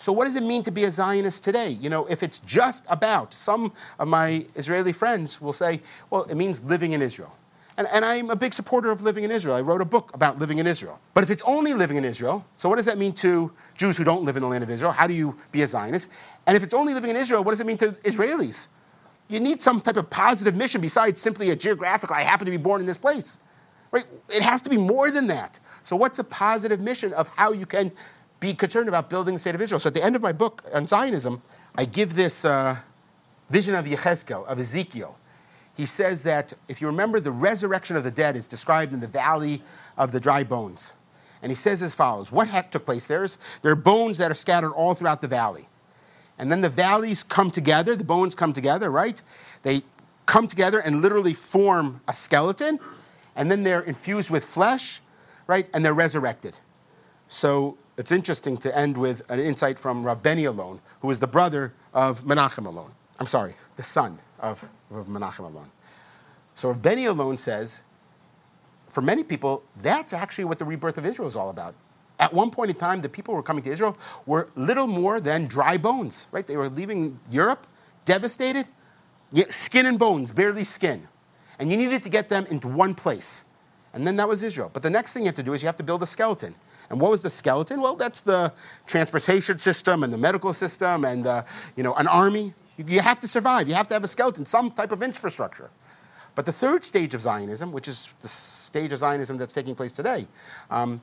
[0.00, 1.70] So, what does it mean to be a Zionist today?
[1.70, 6.36] You know, if it's just about, some of my Israeli friends will say, well, it
[6.36, 7.34] means living in Israel.
[7.76, 9.54] And, and, I'm a big supporter of living in Israel.
[9.54, 10.98] I wrote a book about living in Israel.
[11.14, 14.02] But if it's only living in Israel, so what does that mean to Jews who
[14.02, 14.90] don't live in the land of Israel?
[14.90, 16.10] How do you be a Zionist?
[16.46, 18.66] And if it's only living in Israel, what does it mean to Israelis?
[19.28, 22.56] You need some type of positive mission besides simply a geographical, I happen to be
[22.56, 23.38] born in this place.
[23.90, 24.06] Right?
[24.28, 25.58] It has to be more than that.
[25.84, 27.92] So, what's a positive mission of how you can
[28.40, 29.80] be concerned about building the state of Israel?
[29.80, 31.42] So, at the end of my book on Zionism,
[31.74, 32.76] I give this uh,
[33.48, 35.18] vision of Yechezkel, of Ezekiel.
[35.74, 39.06] He says that if you remember, the resurrection of the dead is described in the
[39.06, 39.62] valley
[39.96, 40.92] of the dry bones.
[41.40, 43.24] And he says as follows What heck took place there?
[43.24, 45.68] Is, there are bones that are scattered all throughout the valley.
[46.38, 49.20] And then the valleys come together, the bones come together, right?
[49.62, 49.82] They
[50.26, 52.78] come together and literally form a skeleton,
[53.34, 55.00] and then they're infused with flesh,
[55.46, 55.68] right?
[55.74, 56.54] And they're resurrected.
[57.28, 61.26] So it's interesting to end with an insight from Rav Benny Elon, who is the
[61.26, 62.92] brother of Menachem Elon.
[63.18, 65.70] I'm sorry, the son of, of Menachem Elon.
[66.54, 67.80] So Rav Benny Elon says,
[68.88, 71.74] for many people, that's actually what the rebirth of Israel is all about.
[72.18, 73.96] At one point in time, the people who were coming to Israel
[74.26, 76.46] were little more than dry bones, right?
[76.46, 77.66] They were leaving Europe
[78.08, 78.66] devastated,
[79.50, 81.06] skin and bones, barely skin.
[81.58, 83.44] And you needed to get them into one place.
[83.92, 84.70] And then that was Israel.
[84.72, 86.54] But the next thing you have to do is you have to build a skeleton.
[86.88, 87.82] And what was the skeleton?
[87.82, 88.52] Well, that's the
[88.86, 91.42] transportation system and the medical system and uh,
[91.76, 92.54] you know, an army.
[92.78, 93.68] You have to survive.
[93.68, 95.70] You have to have a skeleton, some type of infrastructure.
[96.34, 99.92] But the third stage of Zionism, which is the stage of Zionism that's taking place
[99.92, 100.28] today,
[100.70, 101.02] um,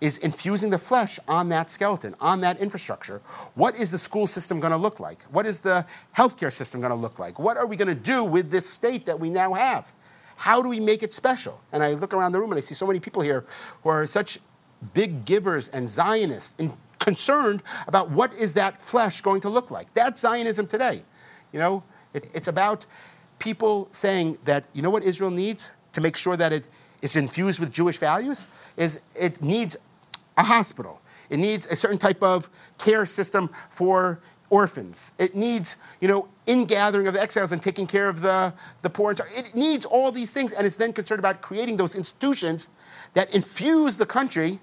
[0.00, 3.22] is infusing the flesh on that skeleton, on that infrastructure.
[3.54, 5.22] What is the school system going to look like?
[5.24, 5.86] What is the
[6.16, 7.38] healthcare system going to look like?
[7.38, 9.92] What are we going to do with this state that we now have?
[10.36, 11.62] How do we make it special?
[11.72, 13.46] And I look around the room and I see so many people here
[13.82, 14.40] who are such
[14.92, 19.92] big givers and Zionists and concerned about what is that flesh going to look like.
[19.94, 21.02] That's Zionism today.
[21.52, 21.82] You know,
[22.12, 22.86] it, it's about
[23.38, 26.66] people saying that, you know what Israel needs to make sure that it
[27.04, 28.46] is infused with Jewish values?
[28.76, 29.76] Is it needs
[30.36, 31.00] a hospital.
[31.30, 35.12] It needs a certain type of care system for orphans.
[35.18, 38.52] It needs, you know, ingathering of the exiles and taking care of the,
[38.82, 39.10] the poor.
[39.10, 42.68] And it needs all these things, and it's then concerned about creating those institutions
[43.14, 44.60] that infuse the country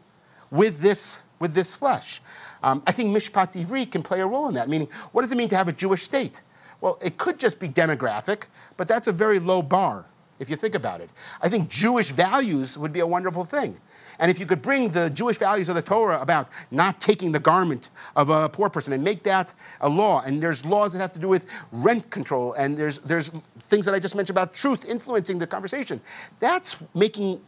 [0.50, 2.22] with this, with this flesh.
[2.64, 5.36] Um, I think Mishpat Ivri can play a role in that, meaning, what does it
[5.36, 6.42] mean to have a Jewish state?
[6.80, 8.46] Well, it could just be demographic,
[8.78, 10.06] but that's a very low bar
[10.42, 11.10] if you think about it.
[11.42, 13.80] I think Jewish values would be a wonderful thing.
[14.20, 17.40] And if you could bring the Jewish values of the Torah about not taking the
[17.40, 21.14] garment of a poor person and make that a law, and there's laws that have
[21.14, 24.84] to do with rent control, and there's, there's things that I just mentioned about truth
[24.84, 26.02] influencing the conversation,
[26.40, 27.42] that's making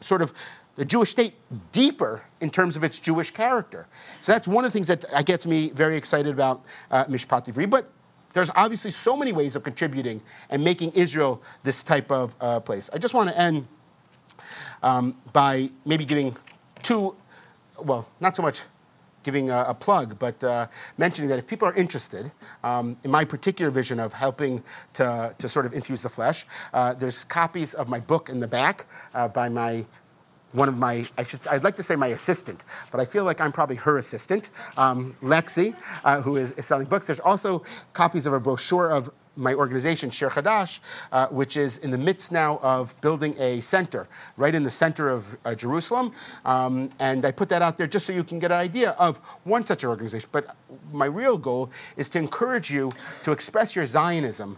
[0.00, 0.32] sort of
[0.76, 1.34] the Jewish state
[1.72, 3.86] deeper in terms of its Jewish character.
[4.20, 7.68] So that's one of the things that gets me very excited about uh, Mishpat Ivri.
[7.70, 7.90] But
[8.34, 10.20] there's obviously so many ways of contributing
[10.50, 12.90] and making Israel this type of uh, place.
[12.92, 13.66] I just want to end
[14.82, 16.36] um, by maybe giving
[16.82, 17.16] two,
[17.82, 18.62] well, not so much
[19.22, 20.66] giving a, a plug, but uh,
[20.98, 22.30] mentioning that if people are interested
[22.62, 24.62] um, in my particular vision of helping
[24.92, 28.46] to, to sort of infuse the flesh, uh, there's copies of my book in the
[28.46, 29.86] back uh, by my
[30.54, 33.40] one of my, I should, I'd like to say my assistant, but I feel like
[33.40, 35.74] I'm probably her assistant, um, Lexi,
[36.04, 37.06] uh, who is, is, selling books.
[37.06, 40.78] There's also copies of a brochure of my organization, Shir Chadash,
[41.10, 45.10] uh, which is in the midst now of building a center right in the center
[45.10, 46.12] of uh, Jerusalem.
[46.44, 49.18] Um, and I put that out there just so you can get an idea of
[49.42, 50.28] one such organization.
[50.30, 50.56] But
[50.92, 52.92] my real goal is to encourage you
[53.24, 54.56] to express your Zionism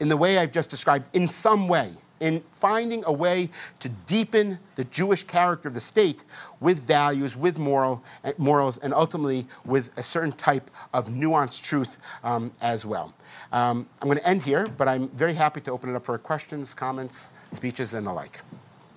[0.00, 3.50] in the way I've just described in some way in finding a way
[3.80, 6.24] to deepen the Jewish character of the state
[6.60, 11.98] with values, with moral, eh, morals, and ultimately with a certain type of nuanced truth
[12.24, 13.12] um, as well.
[13.52, 16.16] Um, I'm going to end here, but I'm very happy to open it up for
[16.18, 18.40] questions, comments, speeches, and the like.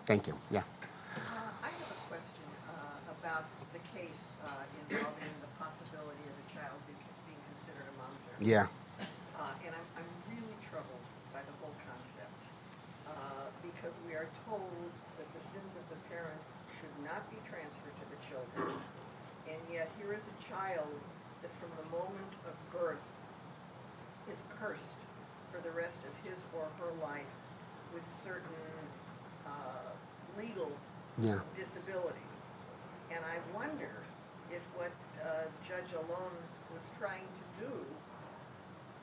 [0.05, 0.36] Thank you.
[0.49, 0.61] Yeah.
[0.61, 2.34] I have a question
[2.67, 4.49] uh, I have a question uh, about the case uh,
[4.89, 8.47] involving the possibility of a child being considered a mamzer.
[8.47, 8.67] Yeah.
[31.22, 31.39] Yeah.
[31.57, 32.38] disabilities.
[33.11, 34.03] And I wonder
[34.51, 34.91] if what
[35.22, 36.34] uh, Judge Elon
[36.74, 37.72] was trying to do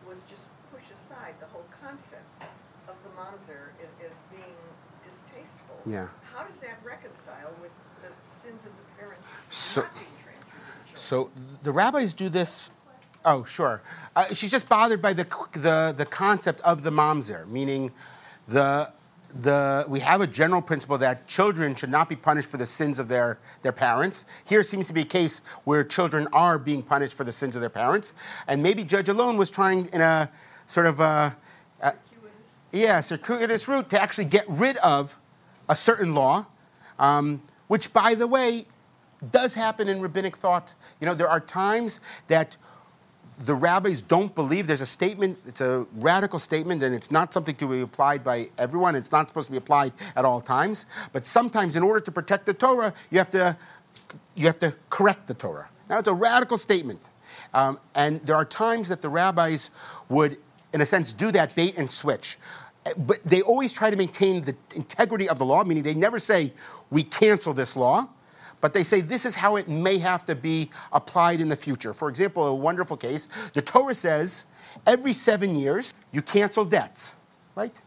[0.08, 2.24] was just push aside the whole concept
[2.88, 4.56] of the mamzer as, as being
[5.04, 5.76] distasteful.
[5.84, 6.08] Yeah.
[6.34, 8.08] How does that reconcile with the
[8.42, 11.30] sins of the parents so, not being transferred to the So
[11.62, 12.70] the rabbis do this
[13.26, 13.82] Oh, sure.
[14.14, 17.90] Uh, she's just bothered by the, the, the concept of the mamzer, meaning
[18.46, 18.92] the
[19.35, 22.99] the, we have a general principle that children should not be punished for the sins
[22.99, 24.24] of their, their parents.
[24.45, 27.61] Here seems to be a case where children are being punished for the sins of
[27.61, 28.14] their parents.
[28.47, 30.31] And maybe Judge Elon was trying in a
[30.66, 31.37] sort of a,
[31.81, 31.95] a
[32.72, 35.18] yeah, circuitous route to actually get rid of
[35.68, 36.47] a certain law,
[36.99, 38.66] um, which, by the way,
[39.31, 40.74] does happen in rabbinic thought.
[41.01, 42.57] You know, there are times that
[43.39, 47.55] the rabbis don't believe there's a statement, it's a radical statement, and it's not something
[47.57, 48.97] to be applied by everyone.
[48.97, 50.87] It's not supposed to be applied at all times.
[51.12, 53.57] But sometimes, in order to protect the Torah, you have to,
[54.34, 55.68] you have to correct the Torah.
[55.91, 57.01] Now, it's a radical statement.
[57.53, 59.70] Um, and there are times that the rabbis
[60.09, 60.39] would,
[60.72, 62.39] in a sense, do that bait and switch.
[62.97, 66.53] But they always try to maintain the integrity of the law, meaning they never say,
[66.91, 68.09] we cancel this law
[68.66, 71.94] but they say this is how it may have to be applied in the future.
[71.94, 74.42] For example, a wonderful case the Torah says
[74.84, 77.14] every seven years you cancel debts,
[77.54, 77.80] right?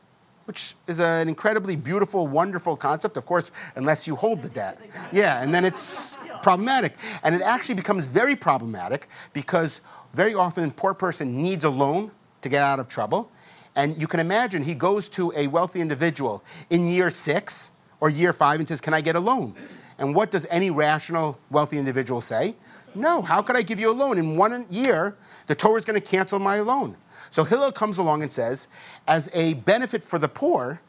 [0.46, 4.80] Which is an incredibly beautiful, wonderful concept, of course, unless you hold the debt.
[5.12, 6.96] Yeah, and then it's problematic.
[7.24, 9.82] And it actually becomes very problematic because
[10.14, 12.12] very often a poor person needs a loan
[12.42, 13.30] to get out of trouble.
[13.76, 18.32] And you can imagine he goes to a wealthy individual in year six or year
[18.32, 19.56] five and says, Can I get a loan?
[20.00, 22.56] And what does any rational, wealthy individual say?
[22.96, 24.18] No, how could I give you a loan?
[24.18, 25.16] In one year,
[25.48, 26.96] the Torah is going to cancel my loan.
[27.30, 28.68] So Hillel comes along and says,
[29.08, 30.82] as a benefit for the poor,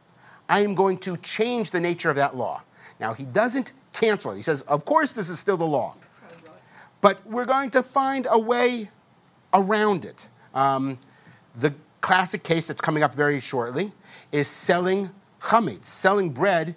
[0.49, 2.63] I am going to change the nature of that law.
[2.99, 4.37] Now, he doesn't cancel it.
[4.37, 5.97] He says, of course, this is still the law.
[7.01, 8.91] But we're going to find a way
[9.53, 10.29] around it.
[10.55, 10.99] Um,
[11.57, 13.93] the classic case that's coming up very shortly
[14.33, 16.77] is selling chametz, selling bread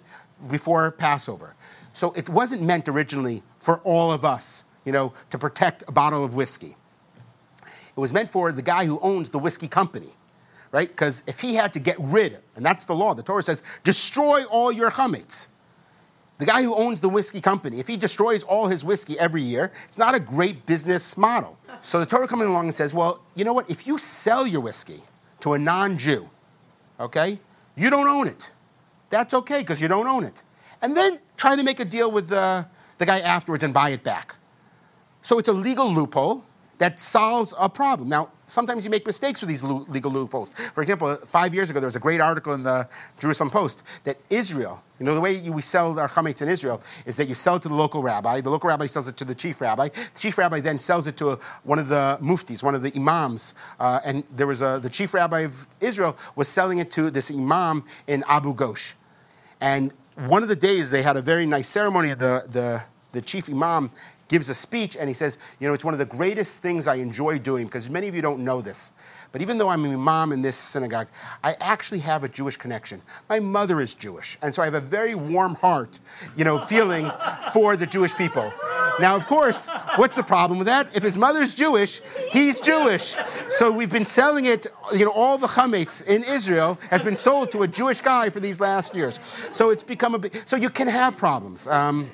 [0.50, 1.54] before Passover.
[1.94, 6.24] So it wasn't meant originally for all of us, you know, to protect a bottle
[6.24, 6.76] of whiskey.
[7.62, 10.12] It was meant for the guy who owns the whiskey company,
[10.72, 10.88] right?
[10.88, 14.44] Because if he had to get rid, and that's the law, the Torah says, destroy
[14.46, 15.46] all your chametz.
[16.38, 19.70] the guy who owns the whiskey company, if he destroys all his whiskey every year,
[19.86, 21.56] it's not a great business model.
[21.80, 23.70] So the Torah comes along and says, well, you know what?
[23.70, 25.00] If you sell your whiskey
[25.40, 26.28] to a non Jew,
[26.98, 27.38] okay,
[27.76, 28.50] you don't own it.
[29.10, 30.42] That's okay because you don't own it.
[30.82, 32.66] And then try to make a deal with the,
[32.98, 34.36] the guy afterwards and buy it back.
[35.22, 36.44] So it's a legal loophole
[36.78, 38.08] that solves a problem.
[38.08, 40.52] Now, sometimes you make mistakes with these legal loopholes.
[40.74, 42.88] For example, five years ago, there was a great article in the
[43.20, 47.16] Jerusalem Post that Israel, you know, the way we sell our chametz in Israel is
[47.16, 49.34] that you sell it to the local rabbi, the local rabbi sells it to the
[49.34, 52.74] chief rabbi, the chief rabbi then sells it to a, one of the muftis, one
[52.74, 56.78] of the imams, uh, and there was a, the chief rabbi of Israel was selling
[56.78, 58.94] it to this imam in Abu Ghosh.
[59.60, 63.48] And one of the days they had a very nice ceremony, the, the, the chief
[63.48, 63.90] imam
[64.28, 66.96] gives a speech and he says, You know, it's one of the greatest things I
[66.96, 68.92] enjoy doing because many of you don't know this.
[69.32, 71.08] But even though I'm a imam in this synagogue,
[71.42, 73.02] I actually have a Jewish connection.
[73.28, 75.98] My mother is Jewish, and so I have a very warm heart,
[76.36, 77.10] you know, feeling
[77.52, 78.52] for the Jewish people.
[79.00, 80.96] Now, of course, what's the problem with that?
[80.96, 82.00] If his mother's Jewish,
[82.30, 83.16] he's Jewish.
[83.48, 87.50] So we've been selling it, you know, all the chametz in Israel has been sold
[87.52, 89.18] to a Jewish guy for these last years.
[89.50, 91.66] So it's become a big, so you can have problems.
[91.66, 92.08] Um,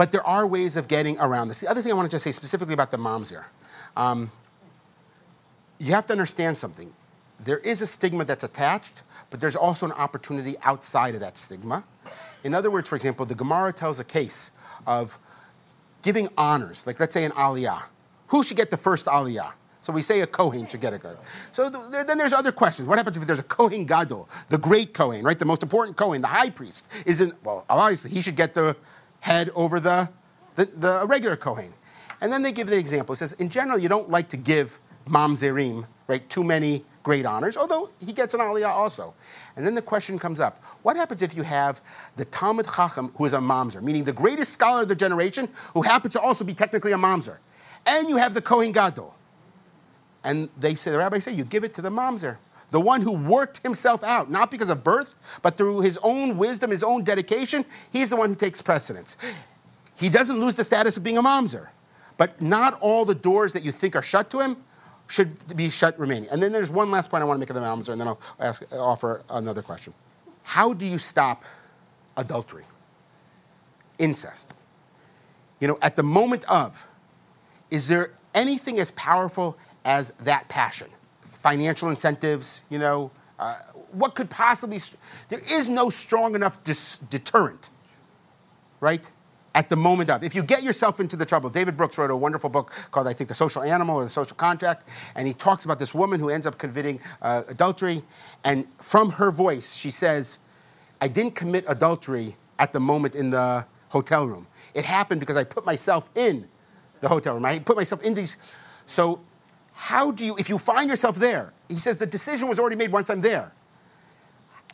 [0.00, 1.60] but there are ways of getting around this.
[1.60, 3.44] The other thing I wanted to say specifically about the mamzer.
[3.98, 4.32] Um,
[5.78, 6.94] you have to understand something.
[7.38, 11.84] There is a stigma that's attached, but there's also an opportunity outside of that stigma.
[12.44, 14.50] In other words, for example, the Gemara tells a case
[14.86, 15.18] of
[16.00, 17.82] giving honors, like let's say an aliyah.
[18.28, 19.52] Who should get the first aliyah?
[19.82, 21.18] So we say a Kohen should get a.
[21.52, 22.88] So th- then there's other questions.
[22.88, 25.38] What happens if there's a Kohen Gadol, the great Kohen, right?
[25.38, 28.74] The most important Kohen, the high priest, isn't, well, obviously he should get the
[29.20, 30.08] head over the,
[30.56, 31.72] the, the regular Kohen.
[32.20, 33.12] And then they give the example.
[33.14, 37.56] It says, in general, you don't like to give Mamzerim, right, too many great honors,
[37.56, 39.14] although he gets an aliyah also.
[39.56, 41.80] And then the question comes up, what happens if you have
[42.16, 45.82] the Talmud Chacham who is a mamzer, meaning the greatest scholar of the generation who
[45.82, 47.38] happens to also be technically a mamzer,
[47.86, 49.14] and you have the Kohen Gadol?
[50.22, 52.36] And they say, the rabbis say, you give it to the mamzer
[52.70, 56.70] the one who worked himself out, not because of birth, but through his own wisdom,
[56.70, 59.16] his own dedication, he's the one who takes precedence.
[59.96, 61.68] He doesn't lose the status of being a mamzer,
[62.16, 64.56] but not all the doors that you think are shut to him
[65.08, 66.28] should be shut remaining.
[66.30, 68.08] And then there's one last point I want to make of the mamzer, and then
[68.08, 69.92] I'll ask, offer another question.
[70.44, 71.44] How do you stop
[72.16, 72.64] adultery,
[73.98, 74.54] incest?
[75.58, 76.86] You know, at the moment of,
[77.70, 80.88] is there anything as powerful as that passion?
[81.40, 83.54] Financial incentives, you know, uh,
[83.92, 84.78] what could possibly,
[85.30, 87.70] there is no strong enough dis- deterrent,
[88.80, 89.10] right?
[89.54, 90.22] At the moment of.
[90.22, 93.14] If you get yourself into the trouble, David Brooks wrote a wonderful book called, I
[93.14, 96.28] think, The Social Animal or The Social Contract, and he talks about this woman who
[96.28, 98.02] ends up committing uh, adultery,
[98.44, 100.38] and from her voice, she says,
[101.00, 104.46] I didn't commit adultery at the moment in the hotel room.
[104.74, 106.46] It happened because I put myself in
[107.00, 107.46] the hotel room.
[107.46, 108.36] I put myself in these.
[108.86, 109.20] So
[109.80, 112.92] how do you, if you find yourself there, he says the decision was already made
[112.92, 113.50] once I'm there.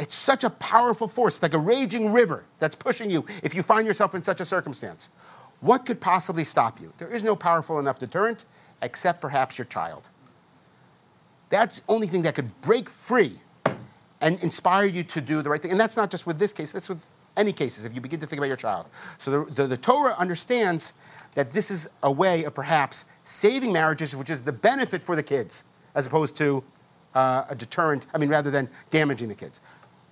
[0.01, 3.87] It's such a powerful force, like a raging river that's pushing you if you find
[3.87, 5.09] yourself in such a circumstance.
[5.61, 6.93] What could possibly stop you?
[6.99, 8.47] There is no powerful enough deterrent
[8.83, 10.09] except perhaps your child.
[11.51, 13.39] That's the only thing that could break free
[14.21, 15.71] and inspire you to do the right thing.
[15.71, 18.27] And that's not just with this case, that's with any cases if you begin to
[18.27, 18.87] think about your child.
[19.19, 20.93] So the, the, the Torah understands
[21.37, 25.23] that this is a way of perhaps saving marriages, which is the benefit for the
[25.23, 25.65] kids,
[25.95, 26.65] as opposed to
[27.15, 29.61] uh, a deterrent, I mean, rather than damaging the kids.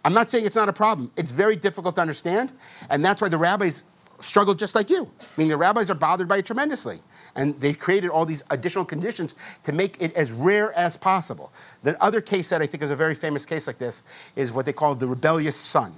[0.04, 1.10] I'm not saying it's not a problem.
[1.16, 2.52] It's very difficult to understand,
[2.90, 3.84] and that's why the rabbis
[4.20, 5.10] struggle just like you.
[5.20, 7.00] I mean, the rabbis are bothered by it tremendously.
[7.34, 11.52] And they've created all these additional conditions to make it as rare as possible.
[11.82, 14.02] The other case that I think is a very famous case like this
[14.36, 15.96] is what they call the rebellious son.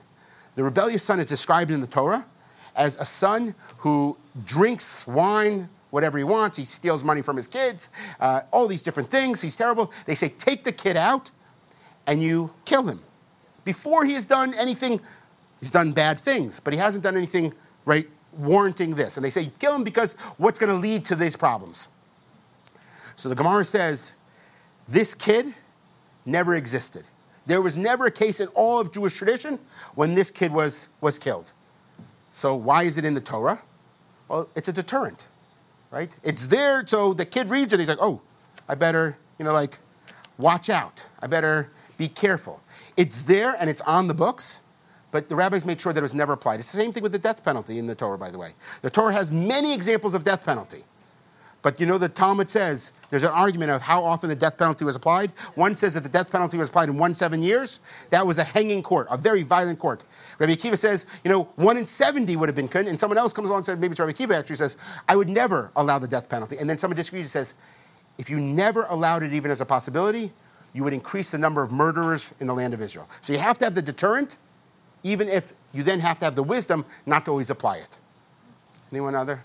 [0.54, 2.26] The rebellious son is described in the Torah
[2.76, 6.58] as a son who drinks wine, whatever he wants.
[6.58, 9.40] He steals money from his kids, uh, all these different things.
[9.40, 9.92] He's terrible.
[10.04, 11.30] They say, take the kid out
[12.06, 13.02] and you kill him.
[13.64, 15.00] Before he has done anything,
[15.58, 17.52] he's done bad things, but he hasn't done anything,
[17.84, 19.16] right, warranting this.
[19.16, 21.88] And they say, kill him because what's going to lead to these problems?
[23.16, 24.12] So the Gemara says,
[24.86, 25.54] this kid
[26.24, 27.06] never existed.
[27.46, 29.58] There was never a case in all of Jewish tradition
[29.94, 31.52] when this kid was, was killed.
[32.36, 33.62] So why is it in the Torah?
[34.28, 35.26] Well, it's a deterrent,
[35.90, 36.14] right?
[36.22, 38.20] It's there so the kid reads it, he's like, oh,
[38.68, 39.78] I better, you know, like,
[40.36, 41.06] watch out.
[41.22, 42.60] I better be careful.
[42.94, 44.60] It's there and it's on the books,
[45.12, 46.60] but the rabbis made sure that it was never applied.
[46.60, 48.50] It's the same thing with the death penalty in the Torah, by the way.
[48.82, 50.84] The Torah has many examples of death penalty.
[51.62, 54.84] But you know, the Talmud says there's an argument of how often the death penalty
[54.84, 55.32] was applied.
[55.54, 57.80] One says that the death penalty was applied in one seven years.
[58.10, 60.04] That was a hanging court, a very violent court.
[60.38, 62.86] Rabbi Akiva says, you know, one in 70 would have been kun.
[62.86, 64.76] And someone else comes along and says, maybe it's Rabbi Akiva actually says,
[65.08, 66.56] I would never allow the death penalty.
[66.58, 67.54] And then someone disagrees and says,
[68.18, 70.32] if you never allowed it even as a possibility,
[70.72, 73.08] you would increase the number of murderers in the land of Israel.
[73.22, 74.38] So you have to have the deterrent,
[75.02, 77.98] even if you then have to have the wisdom not to always apply it.
[78.92, 79.44] Anyone other?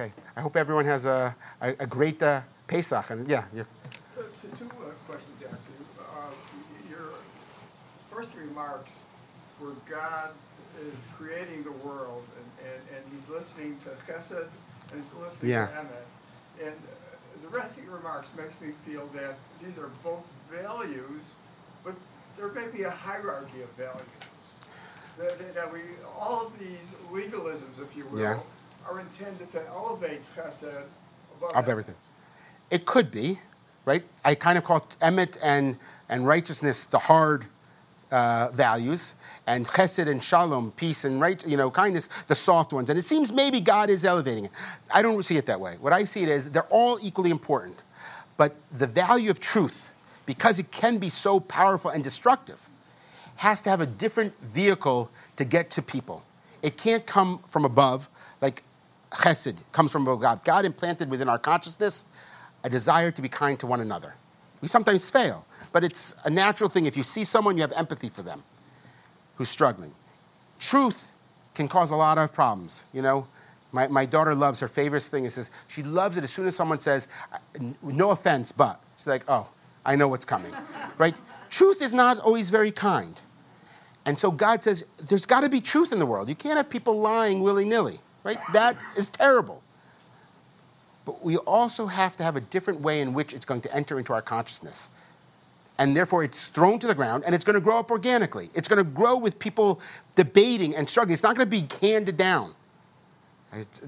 [0.00, 0.12] Okay.
[0.34, 3.10] I hope everyone has a, a, a great uh, Pesach.
[3.10, 4.22] And yeah, uh,
[4.56, 5.84] two uh, questions actually.
[5.98, 6.32] Uh,
[6.88, 7.10] your
[8.10, 9.00] first remarks
[9.60, 10.30] were God
[10.90, 14.48] is creating the world and, and, and he's listening to Chesed
[14.90, 15.66] and he's listening yeah.
[15.66, 16.68] to Emet.
[16.68, 21.34] And uh, the rest of your remarks makes me feel that these are both values,
[21.84, 21.94] but
[22.38, 24.06] there may be a hierarchy of values.
[25.18, 25.80] That, that we,
[26.18, 28.38] all of these legalisms, if you will, yeah
[28.90, 30.84] are intended to elevate chesed
[31.54, 31.94] of everything.
[32.70, 33.38] It could be,
[33.84, 34.02] right?
[34.24, 35.76] I kind of call emet and,
[36.08, 37.46] and righteousness the hard
[38.10, 39.14] uh, values,
[39.46, 42.90] and chesed and shalom, peace and right, you know, kindness, the soft ones.
[42.90, 44.50] And it seems maybe God is elevating it.
[44.92, 45.76] I don't see it that way.
[45.80, 47.76] What I see it is they're all equally important,
[48.36, 49.92] but the value of truth,
[50.26, 52.68] because it can be so powerful and destructive,
[53.36, 56.24] has to have a different vehicle to get to people.
[56.62, 58.08] It can't come from above,
[58.40, 58.64] like
[59.10, 60.44] chesed comes from God.
[60.44, 62.04] God implanted within our consciousness
[62.62, 64.14] a desire to be kind to one another.
[64.60, 66.86] We sometimes fail, but it's a natural thing.
[66.86, 68.42] If you see someone, you have empathy for them
[69.36, 69.94] who's struggling.
[70.58, 71.12] Truth
[71.54, 72.84] can cause a lot of problems.
[72.92, 73.26] You know,
[73.72, 76.54] my, my daughter loves her favorite thing is says she loves it as soon as
[76.54, 77.08] someone says,
[77.82, 79.48] no offense, but she's like, oh,
[79.84, 80.52] I know what's coming,
[80.98, 81.16] right?
[81.48, 83.18] Truth is not always very kind.
[84.04, 86.28] And so God says, there's got to be truth in the world.
[86.28, 88.38] You can't have people lying willy nilly right?
[88.52, 89.62] That is terrible.
[91.04, 93.98] But we also have to have a different way in which it's going to enter
[93.98, 94.90] into our consciousness.
[95.78, 98.50] And therefore, it's thrown to the ground and it's going to grow up organically.
[98.54, 99.80] It's going to grow with people
[100.14, 101.14] debating and struggling.
[101.14, 102.54] It's not going to be handed down.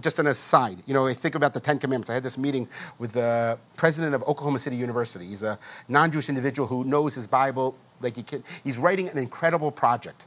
[0.00, 2.10] Just an aside, you know, I think about the Ten Commandments.
[2.10, 2.66] I had this meeting
[2.98, 5.26] with the president of Oklahoma City University.
[5.26, 5.56] He's a
[5.86, 8.42] non Jewish individual who knows his Bible like he can.
[8.64, 10.26] He's writing an incredible project.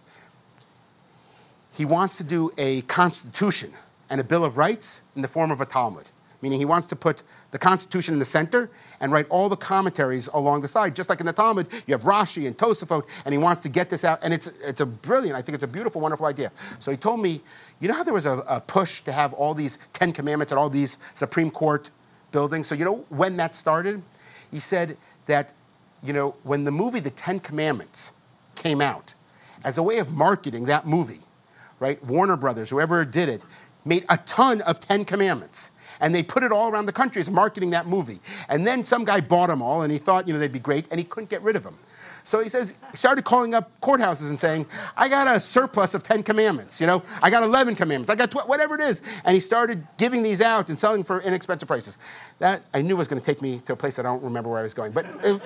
[1.73, 3.73] He wants to do a constitution
[4.09, 6.05] and a Bill of Rights in the form of a Talmud,
[6.41, 10.27] meaning he wants to put the Constitution in the center and write all the commentaries
[10.33, 10.95] along the side.
[10.95, 13.89] Just like in the Talmud, you have Rashi and Tosafot, and he wants to get
[13.89, 14.19] this out.
[14.23, 16.51] And it's, it's a brilliant, I think it's a beautiful, wonderful idea.
[16.79, 17.41] So he told me,
[17.79, 20.57] you know how there was a, a push to have all these Ten Commandments at
[20.57, 21.89] all these Supreme Court
[22.31, 22.67] buildings?
[22.67, 24.01] So you know when that started?
[24.51, 25.53] He said that,
[26.03, 28.13] you know, when the movie The Ten Commandments
[28.55, 29.15] came out,
[29.63, 31.21] as a way of marketing that movie,
[31.79, 32.01] right?
[32.05, 33.41] Warner Brothers, whoever did it,
[33.85, 35.71] made a ton of Ten Commandments.
[36.01, 38.19] And they put it all around the country as marketing that movie.
[38.49, 40.87] And then some guy bought them all and he thought, you know, they'd be great,
[40.91, 41.77] and he couldn't get rid of them.
[42.25, 44.65] So he says, started calling up courthouses and saying,
[44.97, 48.31] I got a surplus of 10 commandments, you know, I got 11 commandments, I got
[48.31, 49.03] tw- whatever it is.
[49.23, 51.99] And he started giving these out and selling for inexpensive prices.
[52.39, 54.49] That I knew was going to take me to a place that I don't remember
[54.49, 54.91] where I was going.
[54.91, 55.39] But, it,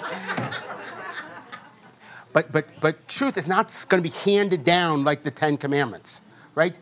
[2.32, 6.22] but, but, but truth is not going to be handed down like the 10 commandments,
[6.56, 6.80] right?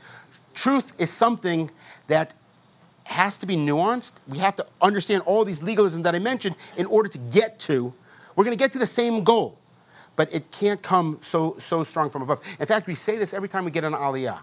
[0.57, 1.69] Truth is something
[2.07, 2.33] that
[3.03, 4.13] has to be nuanced.
[4.27, 7.93] We have to understand all these legalisms that I mentioned in order to get to,
[8.35, 9.57] we're going to get to the same goal.
[10.15, 12.41] But it can't come so, so strong from above.
[12.59, 14.39] In fact, we say this every time we get an aliyah.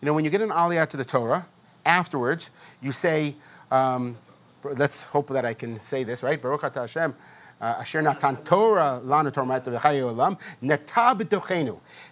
[0.00, 1.46] You know, when you get an aliyah to the Torah,
[1.86, 2.50] afterwards,
[2.82, 3.34] you say,
[3.70, 4.18] um,
[4.62, 6.40] let's hope that I can say this, right?
[6.40, 7.14] Baruch atah Hashem,
[7.60, 10.38] uh, asher natan Torah Torah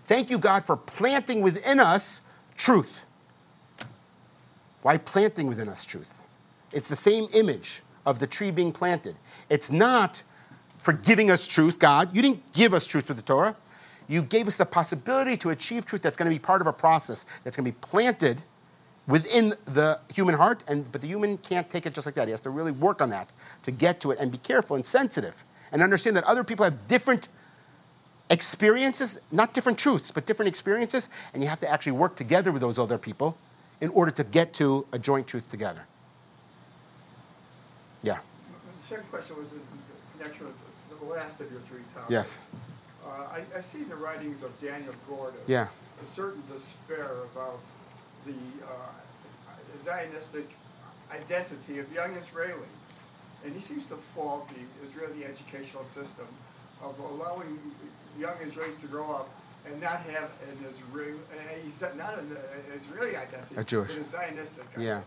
[0.07, 2.23] Thank you, God, for planting within us
[2.57, 3.07] truth.
[4.83, 6.21] Why planting within us truth?
[6.73, 9.17] It's the same image of the tree being planted.
[9.49, 10.23] It's not
[10.79, 12.15] for giving us truth, God.
[12.15, 13.57] You didn't give us truth through the Torah.
[14.09, 16.73] You gave us the possibility to achieve truth that's going to be part of a
[16.73, 18.43] process that's going to be planted
[19.07, 22.29] within the human heart, and, but the human can't take it just like that.
[22.29, 23.31] He has to really work on that
[23.63, 26.87] to get to it and be careful and sensitive and understand that other people have
[26.87, 27.29] different
[28.31, 32.63] experiences, not different truths, but different experiences, and you have to actually work together with
[32.63, 33.37] those other people
[33.83, 35.85] in order to get to a joint truth together.
[38.03, 38.19] Yeah.
[38.81, 39.61] The second question was in
[40.17, 42.11] connection with the last of your three topics.
[42.11, 42.39] Yes.
[43.05, 45.67] Uh, I, I, see in the writings of Daniel Gordis yeah.
[46.01, 47.59] a certain despair about
[48.25, 50.47] the uh, Zionistic
[51.11, 52.63] identity of young Israelis.
[53.45, 56.29] And he seems to fault the Israeli educational system
[56.81, 57.59] of allowing
[58.17, 59.29] young Israelis to grow up
[59.67, 61.19] and not have an Israeli,
[61.97, 62.37] not an
[62.75, 65.03] Israeli identity, a Jewish, a Zionistic yeah.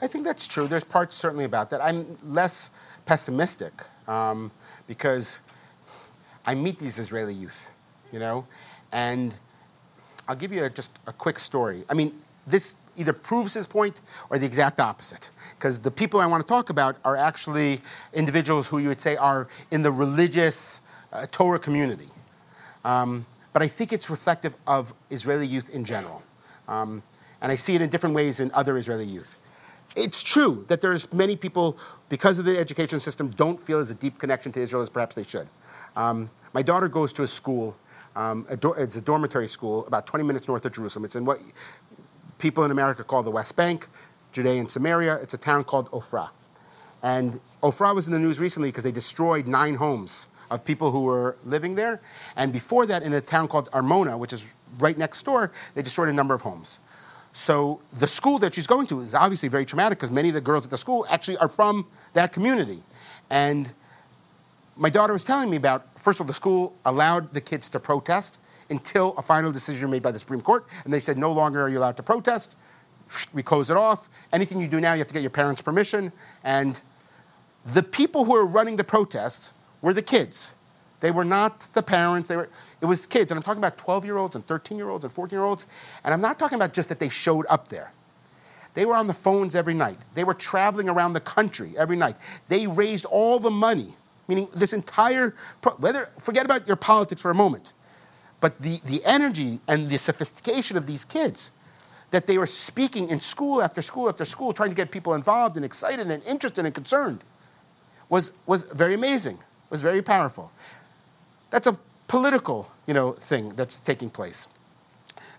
[0.00, 0.66] I think that's true.
[0.66, 1.82] There's parts certainly about that.
[1.82, 2.70] I'm less
[3.06, 3.72] pessimistic
[4.06, 4.50] um,
[4.86, 5.40] because
[6.44, 7.70] I meet these Israeli youth,
[8.12, 8.46] you know,
[8.92, 9.34] and
[10.28, 11.84] I'll give you a, just a quick story.
[11.88, 14.00] I mean, this either proves his point
[14.30, 15.30] or the exact opposite.
[15.56, 17.80] Because the people I want to talk about are actually
[18.12, 20.80] individuals who you would say are in the religious
[21.12, 22.08] uh, Torah community.
[22.84, 26.22] Um, but I think it's reflective of Israeli youth in general.
[26.68, 27.02] Um,
[27.40, 29.38] and I see it in different ways in other Israeli youth.
[29.96, 31.78] It's true that there's many people,
[32.08, 35.14] because of the education system, don't feel as a deep connection to Israel as perhaps
[35.14, 35.46] they should.
[35.94, 37.76] Um, my daughter goes to a school,
[38.16, 41.04] um, a do- it's a dormitory school about 20 minutes north of Jerusalem.
[41.04, 41.38] It's in what
[42.38, 43.88] people in America call the West Bank,
[44.32, 45.14] Judea and Samaria.
[45.16, 46.30] It's a town called Ofra.
[47.04, 51.02] And Ofra was in the news recently because they destroyed nine homes of people who
[51.02, 52.00] were living there.
[52.36, 54.46] And before that, in a town called Amona, which is
[54.78, 56.80] right next door, they destroyed a number of homes.
[57.32, 60.40] So the school that she's going to is obviously very traumatic because many of the
[60.40, 62.82] girls at the school actually are from that community.
[63.28, 63.72] And
[64.76, 67.80] my daughter was telling me about, first of all, the school allowed the kids to
[67.80, 68.38] protest
[68.70, 70.66] until a final decision made by the Supreme Court.
[70.84, 72.56] And they said, no longer are you allowed to protest.
[73.32, 74.08] We close it off.
[74.32, 76.12] Anything you do now, you have to get your parents' permission.
[76.42, 76.80] And
[77.66, 79.52] the people who were running the protests
[79.84, 80.54] were the kids.
[81.00, 82.30] They were not the parents.
[82.30, 82.48] They were,
[82.80, 83.30] it was kids.
[83.30, 85.66] And I'm talking about 12 year olds and 13 year olds and 14 year olds.
[86.02, 87.92] And I'm not talking about just that they showed up there.
[88.72, 89.98] They were on the phones every night.
[90.14, 92.16] They were traveling around the country every night.
[92.48, 93.94] They raised all the money,
[94.26, 95.36] meaning this entire,
[95.76, 97.74] whether, forget about your politics for a moment,
[98.40, 101.50] but the, the energy and the sophistication of these kids
[102.10, 105.56] that they were speaking in school after school after school, trying to get people involved
[105.56, 107.22] and excited and interested and concerned,
[108.08, 109.38] was, was very amazing,
[109.74, 110.52] was very powerful.
[111.50, 114.46] That's a political you know, thing that's taking place.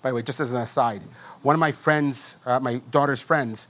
[0.01, 1.03] By the way, just as an aside,
[1.41, 3.69] one of my friends, uh, my daughter's friends,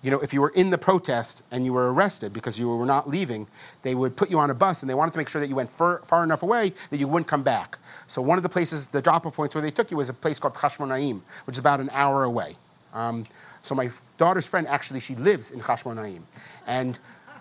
[0.00, 2.86] you know, if you were in the protest and you were arrested because you were
[2.86, 3.46] not leaving,
[3.82, 5.54] they would put you on a bus and they wanted to make sure that you
[5.54, 7.78] went far, far enough away that you wouldn't come back.
[8.06, 10.38] So one of the places, the drop-off points where they took you was a place
[10.38, 12.56] called Chashmonaim, which is about an hour away.
[12.94, 13.26] Um,
[13.62, 16.22] so my daughter's friend, actually, she lives in Chashmonaim.
[16.66, 16.98] And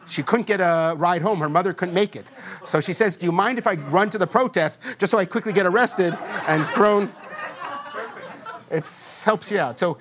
[0.07, 1.39] she couldn't get a ride home.
[1.39, 2.29] Her mother couldn't make it.
[2.63, 5.25] So she says, Do you mind if I run to the protest just so I
[5.25, 7.11] quickly get arrested and thrown?
[8.71, 8.89] It
[9.23, 9.77] helps you out.
[9.79, 9.97] So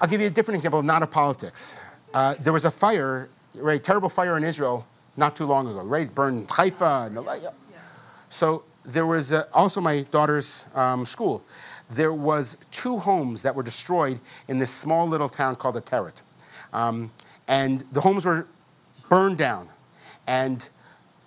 [0.00, 1.74] I'll give you a different example, not of politics.
[2.12, 4.86] Uh, there was a fire, right, terrible fire in Israel
[5.16, 6.14] not too long ago, right?
[6.14, 7.10] Burned Haifa.
[7.12, 7.52] The,
[8.28, 11.42] so there was a, also my daughter's um, school.
[11.90, 16.22] There was two homes that were destroyed in this small little town called Ateret.
[16.72, 17.12] Um,
[17.48, 18.46] and the homes were
[19.08, 19.68] burned down.
[20.26, 20.68] And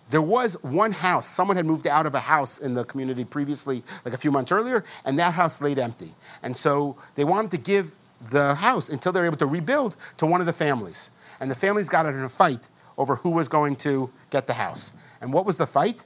[0.10, 3.84] there was one house, someone had moved out of a house in the community previously,
[4.04, 6.16] like a few months earlier, and that house laid empty.
[6.42, 7.94] And so they wanted to give
[8.32, 11.10] the house until they were able to rebuild to one of the families.
[11.40, 12.68] And the families got in a fight
[12.98, 14.92] over who was going to get the house.
[15.22, 16.04] And what was the fight?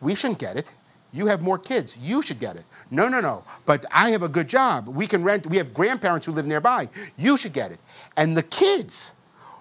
[0.00, 0.72] We shouldn't get it.
[1.12, 1.96] You have more kids.
[1.96, 2.64] You should get it.
[2.90, 3.44] No, no, no.
[3.64, 4.88] But I have a good job.
[4.88, 5.46] We can rent.
[5.46, 6.90] We have grandparents who live nearby.
[7.16, 7.80] You should get it.
[8.16, 9.12] And the kids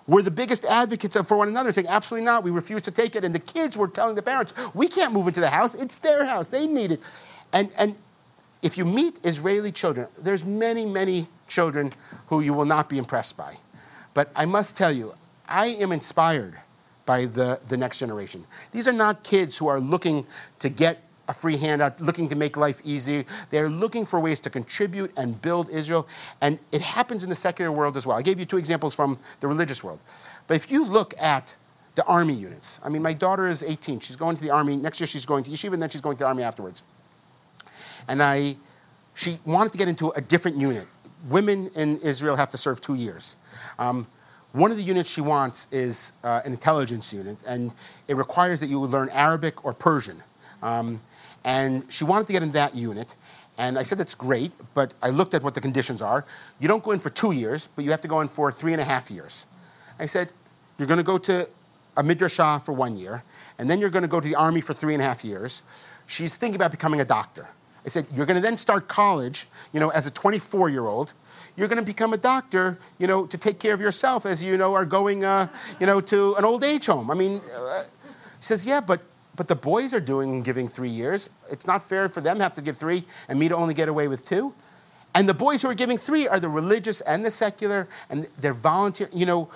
[0.07, 3.23] were the biggest advocates for one another, saying, absolutely not, we refuse to take it.
[3.23, 6.25] And the kids were telling the parents, we can't move into the house, it's their
[6.25, 7.01] house, they need it.
[7.51, 7.95] And, and
[8.61, 11.93] if you meet Israeli children, there's many, many children
[12.27, 13.57] who you will not be impressed by.
[14.13, 15.13] But I must tell you,
[15.47, 16.59] I am inspired
[17.05, 18.45] by the, the next generation.
[18.71, 20.25] These are not kids who are looking
[20.59, 23.26] to get a free handout, looking to make life easy.
[23.49, 26.07] They're looking for ways to contribute and build Israel.
[26.41, 28.17] And it happens in the secular world as well.
[28.17, 29.99] I gave you two examples from the religious world.
[30.47, 31.55] But if you look at
[31.95, 33.99] the army units, I mean, my daughter is 18.
[34.01, 34.76] She's going to the army.
[34.76, 36.84] Next year, she's going to yeshiva, and then she's going to the army afterwards.
[38.07, 38.57] And I,
[39.13, 40.88] she wanted to get into a different unit.
[41.28, 43.36] Women in Israel have to serve two years.
[43.79, 44.08] Um,
[44.51, 47.74] one of the units she wants is uh, an intelligence unit, and
[48.08, 50.24] it requires that you learn Arabic or Persian.
[50.63, 51.01] Um,
[51.46, 53.16] and she wanted to get in that unit.
[53.58, 56.26] And I said, that's great, but I looked at what the conditions are.
[56.59, 58.74] You don't go in for two years, but you have to go in for three
[58.74, 59.46] and a half years.
[59.97, 60.30] I said,
[60.78, 61.47] you're going to go to
[61.96, 63.24] a midrashah for one year,
[63.58, 65.62] and then you're going to go to the army for three and a half years.
[66.05, 67.47] She's thinking about becoming a doctor.
[67.86, 71.13] I said, you're going to then start college, you know, as a 24 year old.
[71.55, 74.58] You're going to become a doctor, you know, to take care of yourself as you
[74.58, 75.47] know are going, uh,
[75.80, 77.09] you know, to an old age home.
[77.12, 77.88] I mean, uh, he
[78.42, 79.01] says, yeah, but
[79.36, 81.29] but the boys are doing giving three years.
[81.51, 83.89] It's not fair for them to have to give three and me to only get
[83.89, 84.53] away with two.
[85.13, 88.53] And the boys who are giving three are the religious and the secular, and they're
[88.53, 89.09] volunteer.
[89.13, 89.49] You know,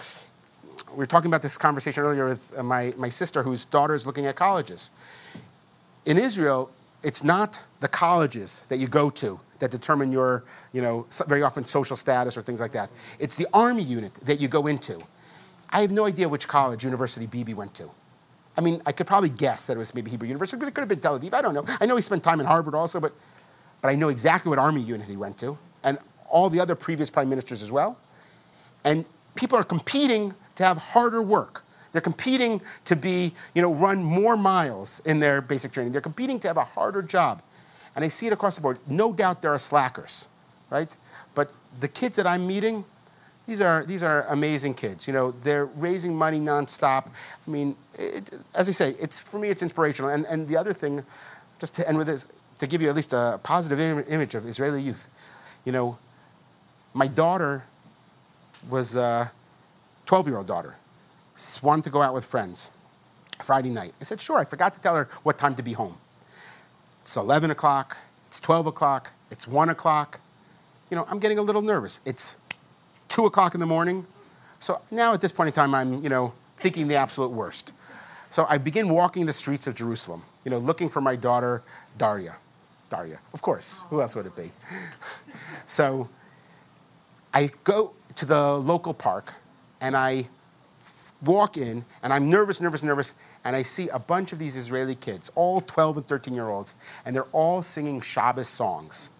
[0.91, 4.05] we were talking about this conversation earlier with uh, my, my sister, whose daughter is
[4.05, 4.89] looking at colleges.
[6.05, 6.71] In Israel,
[7.03, 11.65] it's not the colleges that you go to that determine your, you know, very often
[11.65, 12.89] social status or things like that.
[13.19, 15.03] It's the army unit that you go into.
[15.69, 17.91] I have no idea which college, university Bibi went to.
[18.59, 20.81] I mean, I could probably guess that it was maybe Hebrew University, but it could
[20.81, 21.33] have been Tel Aviv.
[21.33, 21.63] I don't know.
[21.79, 23.13] I know he spent time in Harvard also, but,
[23.79, 27.09] but I know exactly what army unit he went to, and all the other previous
[27.09, 27.97] prime ministers as well.
[28.83, 29.05] And
[29.35, 31.63] people are competing to have harder work.
[31.93, 35.93] They're competing to be, you know, run more miles in their basic training.
[35.93, 37.41] They're competing to have a harder job.
[37.95, 38.79] And I see it across the board.
[38.87, 40.27] No doubt there are slackers,
[40.69, 40.93] right?
[41.33, 42.83] But the kids that I'm meeting,
[43.49, 45.07] these are, these are amazing kids.
[45.07, 47.07] You know, they're raising money nonstop.
[47.07, 50.11] I mean, it, as I say, it's, for me, it's inspirational.
[50.11, 51.03] And, and the other thing,
[51.57, 52.27] just to end with this,
[52.59, 55.09] to give you at least a positive Im- image of Israeli youth,
[55.65, 55.97] you know,
[56.93, 57.63] my daughter
[58.69, 59.31] was a
[60.05, 60.75] 12 year old daughter,
[61.63, 62.69] wanted to go out with friends
[63.41, 63.93] Friday night.
[63.99, 64.37] I said, sure.
[64.37, 65.97] I forgot to tell her what time to be home.
[67.01, 67.97] It's 11 o'clock,
[68.27, 70.19] it's 12 o'clock, it's 1 o'clock.
[70.91, 71.99] You know, I'm getting a little nervous.
[72.05, 72.35] It's
[73.09, 74.05] two o'clock in the morning.
[74.59, 77.73] So now at this point in time, I'm, you know, thinking the absolute worst.
[78.29, 81.63] So I begin walking the streets of Jerusalem, you know, looking for my daughter,
[81.97, 82.35] Daria.
[82.89, 83.81] Daria, of course.
[83.89, 84.51] Who else would it be?
[85.67, 86.09] so
[87.33, 89.33] I go to the local park
[89.79, 90.27] and I
[91.23, 93.13] walk in and I'm nervous, nervous, nervous,
[93.43, 96.75] and I see a bunch of these Israeli kids, all 12 and 13 year olds,
[97.05, 99.11] and they're all singing Shabbos songs,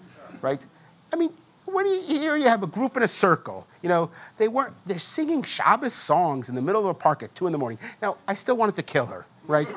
[0.42, 0.66] right?
[1.14, 1.32] I mean,
[1.70, 2.36] when you, hear?
[2.38, 6.50] you have a group in a circle, you know, they weren't, they're singing Shabbos songs
[6.50, 7.80] in the middle of a park at two in the morning.
[8.02, 9.74] Now, I still wanted to kill her, right?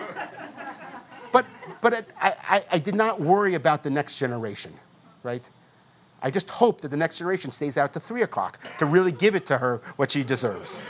[1.33, 1.47] but
[1.81, 4.73] but it, I, I, I did not worry about the next generation,
[5.23, 5.49] right?
[6.23, 9.35] I just hope that the next generation stays out to three o'clock to really give
[9.35, 10.85] it to her what she deserves.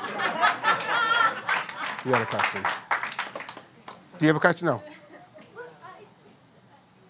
[2.05, 2.62] you had a question.
[4.19, 4.66] Do you have a question?
[4.66, 4.83] No.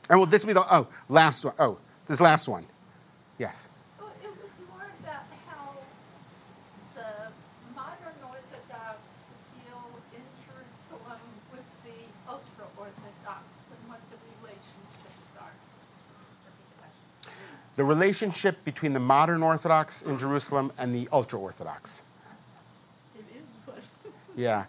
[0.09, 1.55] And will this be the oh last one?
[1.59, 2.67] Oh, this last one.
[3.39, 3.69] Yes.
[17.77, 22.03] The relationship between the modern Orthodox in Jerusalem and the ultra Orthodox.
[23.17, 23.83] It is good.
[24.37, 24.65] yeah.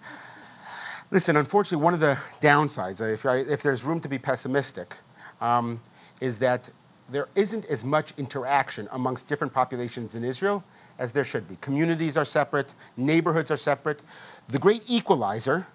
[1.11, 4.97] Listen, unfortunately, one of the downsides, if, I, if there's room to be pessimistic,
[5.41, 5.79] um,
[6.21, 6.69] is that
[7.09, 10.63] there isn't as much interaction amongst different populations in Israel
[10.97, 11.55] as there should be.
[11.57, 14.01] Communities are separate, neighborhoods are separate.
[14.47, 15.67] The great equalizer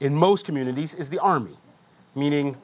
[0.00, 1.56] in most communities is the army,
[2.14, 2.56] meaning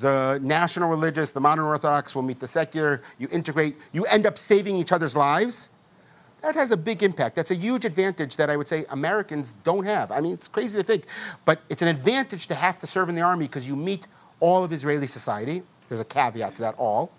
[0.00, 4.38] the national religious, the modern Orthodox will meet the secular, you integrate, you end up
[4.38, 5.70] saving each other's lives.
[6.42, 7.34] That has a big impact.
[7.34, 10.12] That's a huge advantage that I would say Americans don't have.
[10.12, 11.06] I mean, it's crazy to think,
[11.44, 14.06] but it's an advantage to have to serve in the army because you meet
[14.38, 15.62] all of Israeli society.
[15.88, 17.10] There's a caveat to that all.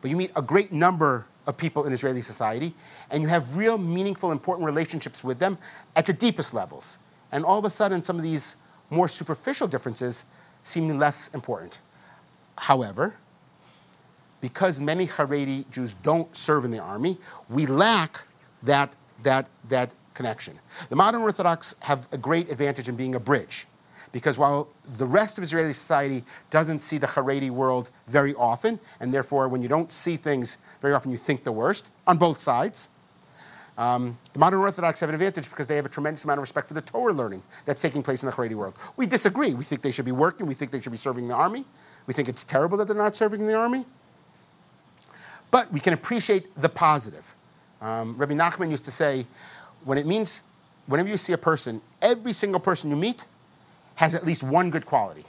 [0.00, 2.74] But you meet a great number of people in Israeli society,
[3.10, 5.58] and you have real, meaningful, important relationships with them
[5.94, 6.98] at the deepest levels.
[7.30, 8.56] And all of a sudden, some of these
[8.90, 10.24] more superficial differences
[10.64, 11.80] seem less important.
[12.58, 13.16] However,
[14.40, 17.18] because many Haredi Jews don't serve in the army,
[17.48, 18.22] we lack
[18.62, 20.58] that, that, that connection.
[20.88, 23.66] The modern Orthodox have a great advantage in being a bridge,
[24.12, 29.12] because while the rest of Israeli society doesn't see the Haredi world very often, and
[29.12, 32.88] therefore when you don't see things very often, you think the worst on both sides.
[33.78, 36.66] Um, the modern Orthodox have an advantage because they have a tremendous amount of respect
[36.66, 38.74] for the Torah learning that's taking place in the Haredi world.
[38.96, 39.52] We disagree.
[39.52, 40.46] We think they should be working.
[40.46, 41.66] We think they should be serving the army.
[42.06, 43.84] We think it's terrible that they're not serving in the army.
[45.50, 47.34] But we can appreciate the positive.
[47.80, 49.26] Um, Rabbi Nachman used to say,
[49.84, 50.42] when it means,
[50.86, 53.26] whenever you see a person, every single person you meet
[53.96, 55.24] has at least one good quality.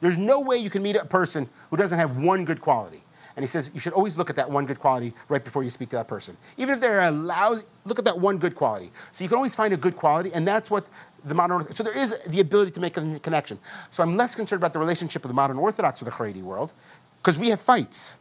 [0.00, 3.02] There's no way you can meet a person who doesn't have one good quality.
[3.36, 5.68] And he says you should always look at that one good quality right before you
[5.68, 6.36] speak to that person.
[6.56, 8.90] Even if they're a lousy, look at that one good quality.
[9.12, 10.88] So you can always find a good quality, and that's what
[11.22, 11.70] the modern.
[11.74, 13.58] So there is the ability to make a connection.
[13.90, 16.72] So I'm less concerned about the relationship of the modern Orthodox with the Haredi world,
[17.18, 18.16] because we have fights,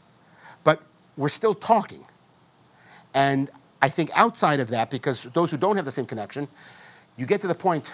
[0.66, 0.82] but
[1.16, 2.06] we're still talking.
[3.14, 3.50] And
[3.82, 6.50] I think outside of that, because those who don't have the same connection,
[7.16, 7.94] you get to the point.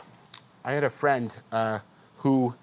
[0.66, 1.80] I had a friend uh,
[2.18, 2.56] who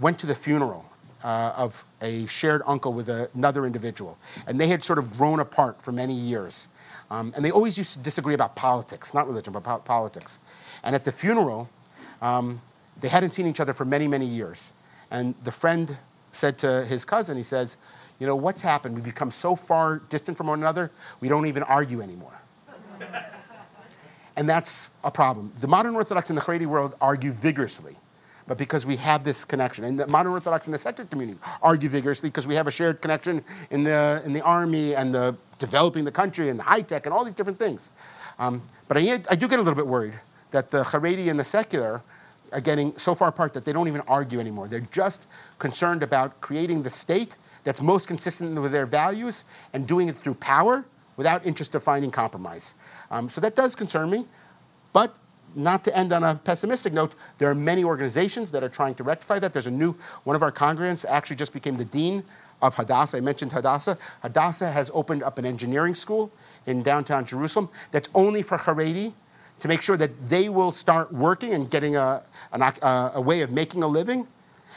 [0.00, 0.89] went to the funeral
[1.22, 4.18] uh, of a shared uncle with another individual.
[4.46, 6.68] And they had sort of grown apart for many years.
[7.10, 10.38] Um, and they always used to disagree about politics, not religion, but po- politics.
[10.82, 11.68] And at the funeral,
[12.22, 12.60] um,
[13.00, 14.72] they hadn't seen each other for many, many years.
[15.10, 15.98] And the friend
[16.32, 17.76] said to his cousin, he says,
[18.18, 18.94] You know, what's happened?
[18.94, 20.90] We've become so far distant from one another,
[21.20, 22.40] we don't even argue anymore.
[24.36, 25.52] and that's a problem.
[25.60, 27.96] The modern Orthodox and the Haredi world argue vigorously.
[28.46, 29.84] But because we have this connection.
[29.84, 33.00] And the modern Orthodox and the secular community argue vigorously because we have a shared
[33.00, 37.06] connection in the, in the army and the developing the country and the high tech
[37.06, 37.90] and all these different things.
[38.38, 40.14] Um, but I, I do get a little bit worried
[40.50, 42.02] that the Haredi and the secular
[42.52, 44.68] are getting so far apart that they don't even argue anymore.
[44.68, 50.08] They're just concerned about creating the state that's most consistent with their values and doing
[50.08, 50.86] it through power
[51.16, 52.74] without interest of finding compromise.
[53.10, 54.26] Um, so that does concern me.
[54.92, 55.18] But
[55.54, 59.02] not to end on a pessimistic note, there are many organizations that are trying to
[59.02, 59.52] rectify that.
[59.52, 62.24] There's a new, one of our congregants actually just became the dean
[62.62, 63.16] of Hadassah.
[63.16, 63.98] I mentioned Hadassah.
[64.22, 66.30] Hadassah has opened up an engineering school
[66.66, 69.12] in downtown Jerusalem that's only for Haredi
[69.60, 72.22] to make sure that they will start working and getting a,
[72.52, 74.26] a, uh, a way of making a living.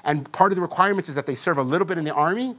[0.03, 2.55] And part of the requirements is that they serve a little bit in the army.